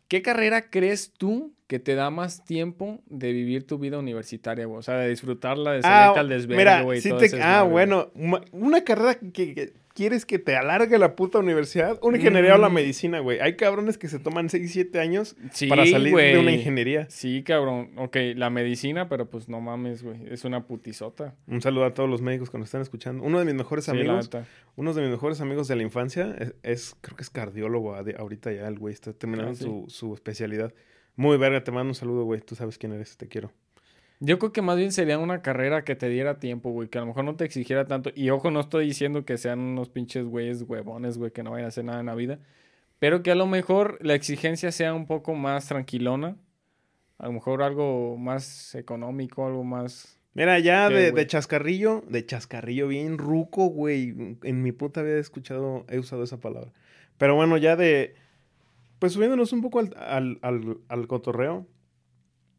[0.08, 4.80] ¿Qué carrera crees tú que te da más tiempo de vivir tu vida universitaria, güey?
[4.80, 7.00] O sea, de disfrutarla, de Ah, salirte al desvergue, mira, güey.
[7.00, 8.12] te- ese ah, bueno,
[8.52, 12.70] una carrera que, que quieres que te alargue la puta universidad, una ingeniería o la
[12.70, 12.74] Mm.
[12.74, 13.40] medicina, güey.
[13.40, 17.06] Hay cabrones que se toman 6, 7 años Sí, para salir de una ingeniería.
[17.12, 17.92] Sí, cabrón.
[17.98, 20.18] Ok, la medicina, pero pues no mames, güey.
[20.32, 21.36] Es una putisota.
[21.48, 23.24] Un saludo a todos los médicos que nos están escuchando.
[23.24, 24.30] Uno de mis mejores Sí, amigos,
[24.76, 28.18] uno de mis mejores amigos de la infancia es, es- creo que es cardiólogo ade-
[28.18, 29.64] ahorita ya el güey está terminando Ah, sí.
[29.66, 30.74] su, su especialidad.
[31.20, 32.40] Muy verga, te mando un saludo, güey.
[32.40, 33.52] Tú sabes quién eres, te quiero.
[34.22, 37.02] Yo creo que más bien sería una carrera que te diera tiempo, güey, que a
[37.02, 38.10] lo mejor no te exigiera tanto.
[38.16, 41.66] Y ojo, no estoy diciendo que sean unos pinches güeyes huevones, güey, que no vayan
[41.66, 42.40] a hacer nada en la vida.
[43.00, 46.38] Pero que a lo mejor la exigencia sea un poco más tranquilona.
[47.18, 50.22] A lo mejor algo más económico, algo más...
[50.36, 54.38] Mira, ya ¿Qué, de, chascarrillo, de chascarrillo bien ruco, güey.
[54.44, 56.72] En mi puta vida he escuchado, he usado esa palabra.
[57.18, 58.16] Pero bueno, ya de.
[59.00, 61.66] Pues subiéndonos un poco al, al, al, al cotorreo.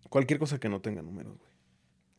[0.09, 1.51] Cualquier cosa que no tenga números, güey.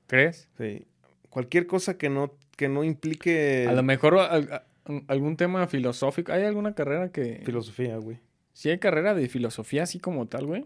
[0.08, 0.50] ¿Crees?
[0.58, 0.86] Sí.
[1.30, 4.66] Cualquier cosa que no, que no implique A lo mejor a-
[5.08, 6.32] algún tema filosófico.
[6.34, 7.42] ¿Hay alguna carrera que...
[7.46, 8.20] filosofía, güey.
[8.54, 10.66] Sí hay carrera de filosofía así como tal, güey.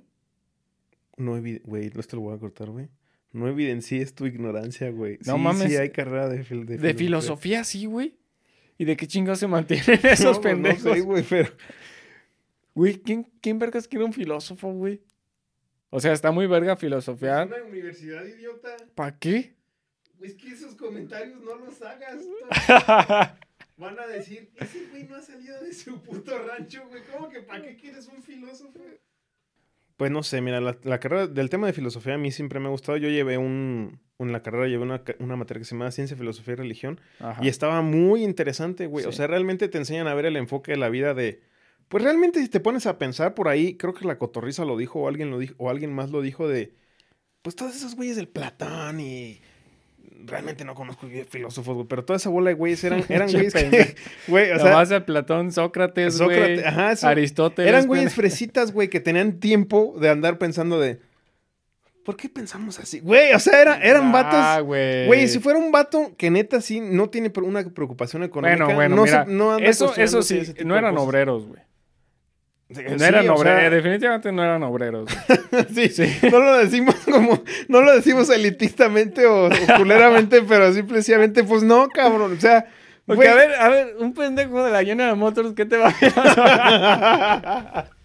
[1.17, 2.89] No güey, esto lo voy a cortar, güey.
[3.31, 5.17] No evidencies tu ignorancia, güey.
[5.25, 5.69] No sí, mames.
[5.71, 8.15] Sí, hay carrera de, fil- De filosofía, sí, güey.
[8.77, 10.83] ¿Y de qué chingados se mantienen esos No, pendejos?
[10.85, 11.49] No sé, güey, pero.
[12.75, 15.01] Güey, ¿quién, ¿quién vergas quiere un filósofo, güey?
[15.89, 17.49] O sea, está muy verga filosofiar.
[17.67, 18.75] universidad, idiota.
[18.93, 19.55] ¿Para qué?
[20.21, 22.21] Es que esos comentarios no los hagas.
[23.77, 27.01] Van a decir, ese güey no ha salido de su puto rancho, güey.
[27.11, 28.79] ¿Cómo que para qué quieres un filósofo?
[29.97, 32.67] Pues no sé, mira, la, la carrera del tema de filosofía a mí siempre me
[32.67, 32.97] ha gustado.
[32.97, 36.53] Yo llevé un, en la carrera llevé una, una materia que se llama Ciencia, Filosofía
[36.53, 36.99] y Religión.
[37.19, 37.41] Ajá.
[37.43, 39.05] Y estaba muy interesante, güey.
[39.05, 39.17] O Sí.
[39.17, 41.41] sea, realmente te enseñan a ver el enfoque de la vida de...
[41.87, 44.99] Pues realmente si te pones a pensar por ahí, creo que la cotorriza lo dijo
[45.01, 46.73] o alguien lo dijo, o alguien más lo dijo de...
[47.41, 49.41] Pues todos esos güeyes del Platón y...
[50.27, 53.95] Realmente no conozco filósofos, güey, pero toda esa bola de güeyes eran, eran güeyes que...
[54.27, 56.65] Güey, o La sea, base de Platón, Sócrates, Sócrates, güey.
[56.67, 57.69] ajá, eso- Aristóteles.
[57.69, 60.99] eran güeyes fresitas, güey, que tenían tiempo de andar pensando de...
[62.03, 62.99] ¿Por qué pensamos así?
[62.99, 64.65] Güey, o sea, era- eran Ah, vatos...
[64.65, 65.05] güey.
[65.05, 68.95] Güey, si fuera un vato que neta sí no tiene una preocupación económica, Bueno, bueno,
[68.95, 69.25] no, mira.
[69.25, 71.07] se- no anda eso, eso sí, no eran cosas.
[71.07, 71.61] obreros, güey.
[72.73, 73.59] Sí, No sí, eran obreros.
[73.61, 75.07] sea, Definitivamente no eran obreros.
[75.71, 75.89] güey.
[75.89, 81.61] sí, no lo decimos como, no lo decimos elitistamente o, o culeramente, pero simplemente, pues
[81.63, 82.33] no, cabrón.
[82.35, 82.65] O sea,
[83.05, 87.85] Porque, a ver, a ver, un pendejo de la General Motors, ¿qué te va a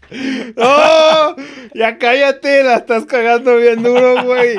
[0.57, 1.37] ¡Oh!
[1.75, 4.57] Ya cállate, la estás cagando bien duro, güey.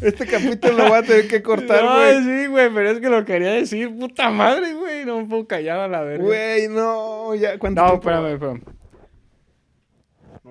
[0.00, 2.22] Este capítulo lo voy a tener que cortar, No, güey.
[2.24, 5.04] sí, güey, pero es que lo quería decir, puta madre, güey.
[5.04, 6.24] No me puedo callar a la verga.
[6.24, 8.08] Güey, no, ya, ¿cuánto No, tiempo?
[8.10, 8.60] espérame, espérame.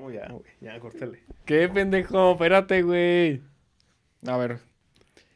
[0.04, 1.24] No, ya, güey, ya, córtale.
[1.46, 2.34] ¿Qué pendejo?
[2.34, 3.42] Espérate, güey.
[4.28, 4.60] A ver.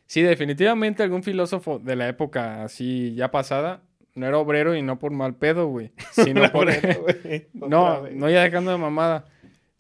[0.06, 3.82] Sí, definitivamente algún filósofo de la época así ya pasada
[4.18, 5.92] no era obrero y no por mal pedo, güey.
[6.12, 6.68] Sino por.
[6.68, 7.06] Obrero,
[7.54, 9.26] no, no ya dejando de mamada.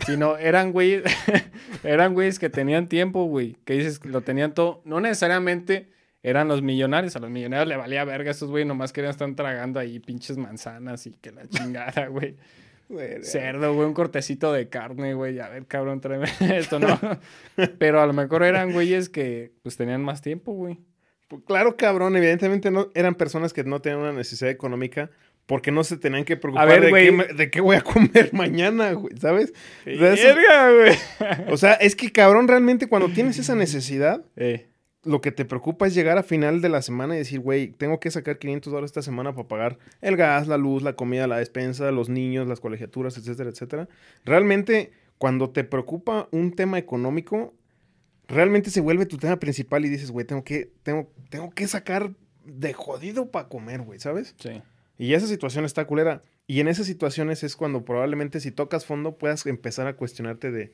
[0.05, 1.03] Sino eran güeyes.
[1.83, 3.57] eran güeyes que tenían tiempo, güey.
[3.65, 4.81] Que dices que lo tenían todo.
[4.85, 5.89] No necesariamente
[6.21, 7.15] eran los millonarios.
[7.15, 8.31] A los millonarios le valía verga.
[8.31, 12.37] Esos güey nomás querían estar tragando ahí pinches manzanas y que la chingada, güey.
[12.89, 15.39] Güey, Cerdo, güey, un cortecito de carne, güey.
[15.39, 16.27] A ver, cabrón, tráeme
[16.57, 16.99] esto, ¿no?
[17.77, 20.79] Pero a lo mejor eran güeyes que pues tenían más tiempo, güey.
[21.27, 25.09] Pues Claro, cabrón, evidentemente no eran personas que no tenían una necesidad económica
[25.45, 28.91] porque no se tenían que preocupar ver, de, qué, de qué voy a comer mañana,
[28.91, 29.53] güey, ¿sabes?
[29.85, 30.95] O sea, Verga, güey.
[31.53, 34.67] o sea, es que cabrón, realmente cuando tienes esa necesidad, Eh,
[35.03, 37.99] lo que te preocupa es llegar a final de la semana y decir, güey, tengo
[37.99, 41.37] que sacar 500 dólares esta semana para pagar el gas, la luz, la comida, la
[41.37, 43.87] despensa, los niños, las colegiaturas, etcétera, etcétera.
[44.25, 47.53] Realmente, cuando te preocupa un tema económico,
[48.27, 52.11] realmente se vuelve tu tema principal y dices, güey, tengo que, tengo, tengo que sacar
[52.43, 54.35] de jodido para comer, güey, ¿sabes?
[54.39, 54.61] sí.
[54.97, 56.23] Y esa situación está culera.
[56.47, 60.71] Y en esas situaciones es cuando probablemente si tocas fondo puedas empezar a cuestionarte de...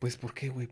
[0.00, 0.66] Pues, ¿por qué, güey?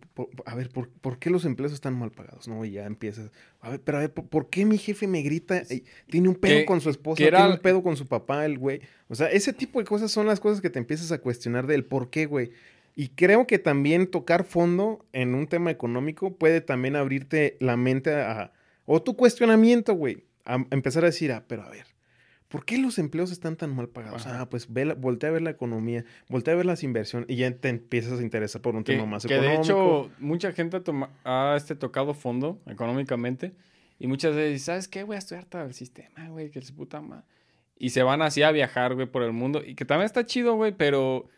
[0.47, 2.49] A ver, ¿por, por qué los empleos están mal pagados?
[2.49, 3.31] No, y ya empiezas.
[3.61, 5.63] A ver, pero a ver, ¿por, por qué mi jefe me grita?
[5.69, 8.57] Ey, Tiene un pedo con su esposa, era- tiene un pedo con su papá, el
[8.59, 8.81] güey.
[9.09, 11.85] O sea, ese tipo de cosas son las cosas que te empiezas a cuestionar del
[11.85, 12.53] por qué, güey.
[12.97, 18.15] Y creo que también tocar fondo en un tema económico puede también abrirte la mente
[18.15, 18.53] a...
[18.87, 20.25] O tu cuestionamiento, güey.
[20.47, 21.85] A empezar a decir, ah, pero a ver,
[22.49, 24.27] ¿por qué los empleos están tan mal pagados?
[24.27, 24.41] Ajá.
[24.43, 27.37] Ah, pues ve la- voltea a ver la economía, voltea a ver las inversiones y
[27.37, 30.07] ya te empiezas a interesar por un Que, tema más que de económico.
[30.07, 33.53] hecho, mucha gente toma- ha, este, tocado fondo económicamente
[33.99, 35.03] y muchas veces, dicen, ¿sabes qué?
[35.05, 37.25] Voy a estudiar todo el sistema, güey, que es puta madre.
[37.81, 39.63] Y se van así a viajar, güey, por el mundo.
[39.65, 41.29] Y que también está chido, güey, pero...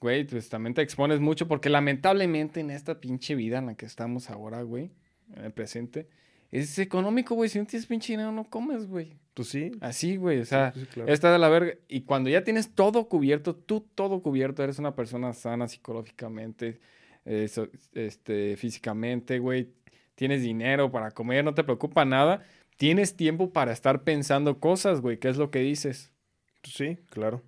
[0.00, 3.86] Güey, pues también te expones mucho porque lamentablemente en esta pinche vida en la que
[3.86, 4.90] estamos ahora, güey,
[5.36, 6.08] en el presente,
[6.52, 7.48] es económico, güey.
[7.50, 9.16] Si no tienes pinche dinero, no comes, güey.
[9.34, 9.72] Pues sí.
[9.80, 11.10] Así, güey, o sea, sí, claro.
[11.10, 11.72] está de la verga.
[11.88, 16.80] Y cuando ya tienes todo cubierto, tú todo cubierto, eres una persona sana psicológicamente,
[17.24, 19.72] eh, so- este, físicamente, güey.
[20.14, 22.44] Tienes dinero para comer, no te preocupa nada.
[22.76, 26.12] Tienes tiempo para estar pensando cosas, güey, ¿qué es lo que dices?
[26.60, 27.42] Pues sí, claro.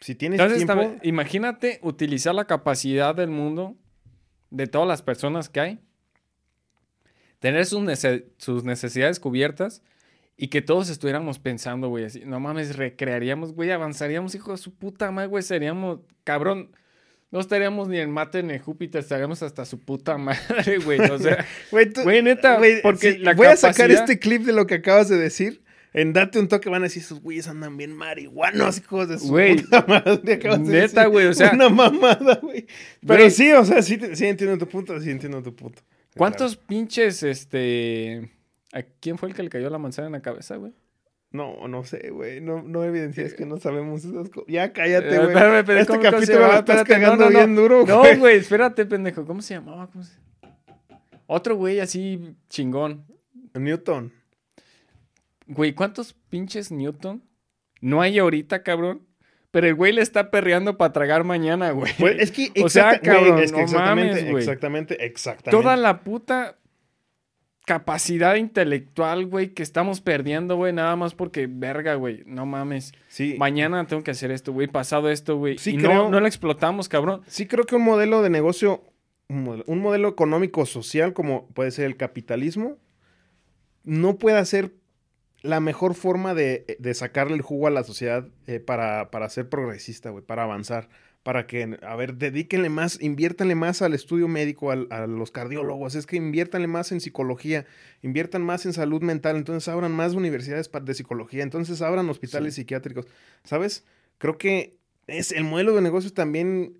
[0.00, 0.82] Si tienes Entonces, tiempo...
[0.82, 3.76] también, imagínate utilizar la capacidad del mundo,
[4.50, 5.80] de todas las personas que hay,
[7.38, 9.82] tener sus, nece- sus necesidades cubiertas
[10.36, 14.74] y que todos estuviéramos pensando, güey, así, no mames, recrearíamos, güey, avanzaríamos, hijo de su
[14.74, 16.70] puta madre, güey, seríamos, cabrón,
[17.30, 21.18] no estaríamos ni en Marte ni en Júpiter, estaríamos hasta su puta madre, güey, o
[21.18, 24.52] sea, Güey, tú- güey, neta, güey, porque sí, la voy a sacar este clip de
[24.52, 25.62] lo que acabas de decir.
[25.94, 29.28] En Date un toque van a decir, esos güeyes andan bien marihuanos, hijos de su
[29.28, 30.34] Güey, puta madre.
[30.34, 32.66] acabas neta, güey, o sea- Una mamada, güey.
[33.06, 33.30] Pero Güey.
[33.30, 35.82] sí, o sea, sí, sí entiendo tu punto, sí entiendo tu punto.
[36.18, 38.30] ¿Cuántos pinches, este,
[38.72, 40.72] a quién fue el que le cayó la manzana en la cabeza, güey?
[41.30, 42.40] No, no sé, güey.
[42.40, 44.48] No, no evidencias que no sabemos esas cosas.
[44.48, 45.28] Ya cállate, Eh, güey.
[45.28, 46.52] espérame, espérame, este ¿cómo- cómo se capítulo llamaba?
[46.54, 47.60] lo estás Espérate, cagando no, no, bien no.
[47.62, 48.16] duro, No, güey.
[48.18, 49.26] güey, espérate, pendejo.
[49.26, 49.88] ¿Cómo se llamaba?
[49.90, 50.18] ¿Cómo se-
[51.26, 53.04] Otro güey así chingón.
[53.54, 54.12] Newton.
[55.46, 57.22] Güey, ¿cuántos pinches Newton
[57.80, 59.06] no hay ahorita, cabrón?
[59.50, 61.92] Pero el güey le está perreando para tragar mañana, güey.
[61.98, 64.42] Pues es que, O sea, güey, cabrón, es que no exactamente, mames, güey.
[64.44, 65.50] exactamente, exactamente.
[65.62, 66.56] Toda la puta
[67.64, 72.92] capacidad intelectual, güey, que estamos perdiendo, güey, nada más porque, verga, güey, no mames.
[73.08, 73.36] Sí.
[73.38, 75.58] Mañana tengo que hacer esto, güey, pasado esto, güey.
[75.58, 77.20] Sí, y creo- no, no lo explotamos, cabrón.
[77.26, 78.82] Sí creo que un modelo de negocio,
[79.28, 82.78] un modelo, un modelo económico social como puede ser el capitalismo,
[83.84, 84.72] no puede ser
[85.42, 89.48] la mejor forma de, de sacarle el jugo a la sociedad eh, para, para ser
[89.48, 90.88] progresista, güey, para avanzar.
[91.24, 95.94] Para que, a ver, dedíquenle más, inviértanle más al estudio médico, al- a los cardiólogos,
[95.94, 97.66] es que inviértanle más en psicología,
[98.02, 103.06] inviertan más en salud mental, entonces abran más universidades de psicología, entonces abran hospitales psiquiátricos,
[103.44, 103.84] ¿sabes?
[104.18, 106.78] Creo que es el modelo de negocios también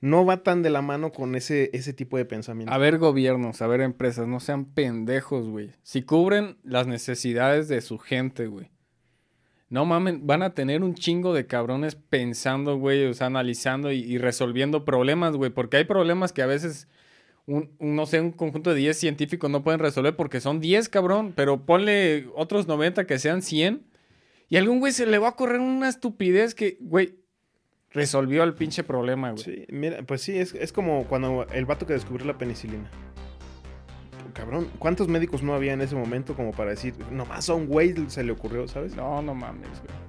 [0.00, 2.72] no va tan de la mano con ese, ese tipo de pensamiento.
[2.72, 5.72] A ver, gobiernos, a ver, empresas, no sean pendejos, güey.
[5.82, 8.70] Si cubren las necesidades de su gente, güey.
[9.68, 14.16] No mamen, van a tener un chingo de cabrones pensando, güey, o sea, analizando y,
[14.18, 15.50] resolviendo problemas, güey.
[15.50, 16.88] Porque hay problemas que a veces,
[17.46, 20.88] un, un, no sé, un conjunto de 10 científicos no pueden resolver porque son 10,
[20.88, 21.32] cabrón.
[21.34, 23.84] Pero ponle otros 90 que sean 100.
[24.48, 27.18] Y a algún güey se le va a correr una estupidez que, güey,
[27.92, 29.42] resolvió el pinche problema, güey.
[29.42, 32.90] Sí, mira, pues sí, es, es como cuando el vato que descubrió la penicilina.
[34.34, 37.94] Cabrón, ¿cuántos médicos no había en ese momento como para decir, nomás a un güey
[38.08, 38.94] se le ocurrió, ¿sabes?
[38.94, 40.06] No, no mames, güey.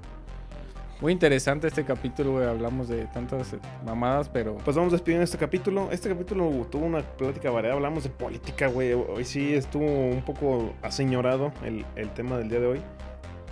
[1.00, 2.48] Muy interesante este capítulo, güey.
[2.48, 3.56] Hablamos de tantas
[3.86, 4.56] mamadas, pero.
[4.56, 5.90] Pues vamos despidiendo este capítulo.
[5.92, 7.76] Este capítulo tuvo una plática variada.
[7.76, 8.94] Hablamos de política, güey.
[8.94, 12.82] Hoy sí estuvo un poco aseñorado el, el tema del día de hoy.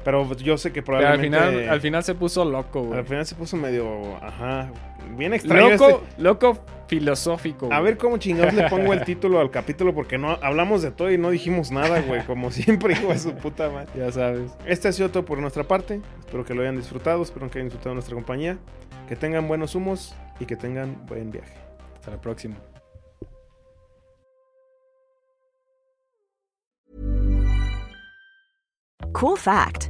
[0.06, 1.38] Pero yo sé que Pero al probablemente.
[1.52, 3.00] final, al final se puso loco, güey.
[3.00, 4.16] al final se puso medio.
[4.24, 4.72] Ajá.
[5.18, 5.72] Bien extraño.
[5.72, 7.70] Loco, este- loco filosófico.
[7.74, 11.12] A ver cómo chingados le pongo el título al capítulo porque no hablamos de todo
[11.12, 12.24] y no dijimos nada, güey.
[12.26, 13.90] Como siempre, hijo de su puta madre.
[13.98, 14.52] Ya sabes.
[14.68, 16.00] Este ha sido todo por nuestra parte.
[16.20, 17.24] Espero que lo hayan disfrutado.
[17.24, 18.58] Espero que hayan disfrutado nuestra compañía.
[19.10, 21.54] Que tengan buenos humos y que tengan buen viaje.
[21.96, 22.56] Hasta la próxima.
[29.14, 29.90] Cool fact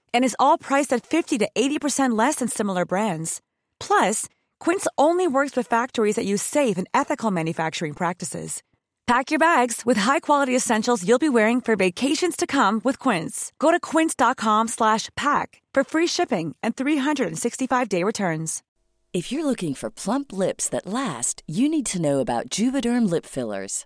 [0.13, 3.41] And is all priced at 50 to 80% less than similar brands.
[3.79, 8.63] Plus, Quince only works with factories that use safe and ethical manufacturing practices.
[9.11, 13.51] Pack your bags with high-quality essentials you'll be wearing for vacations to come with Quince.
[13.59, 18.63] Go to quince.com slash pack for free shipping and 365-day returns.
[19.11, 23.25] If you're looking for plump lips that last, you need to know about Juvederm lip
[23.25, 23.85] fillers.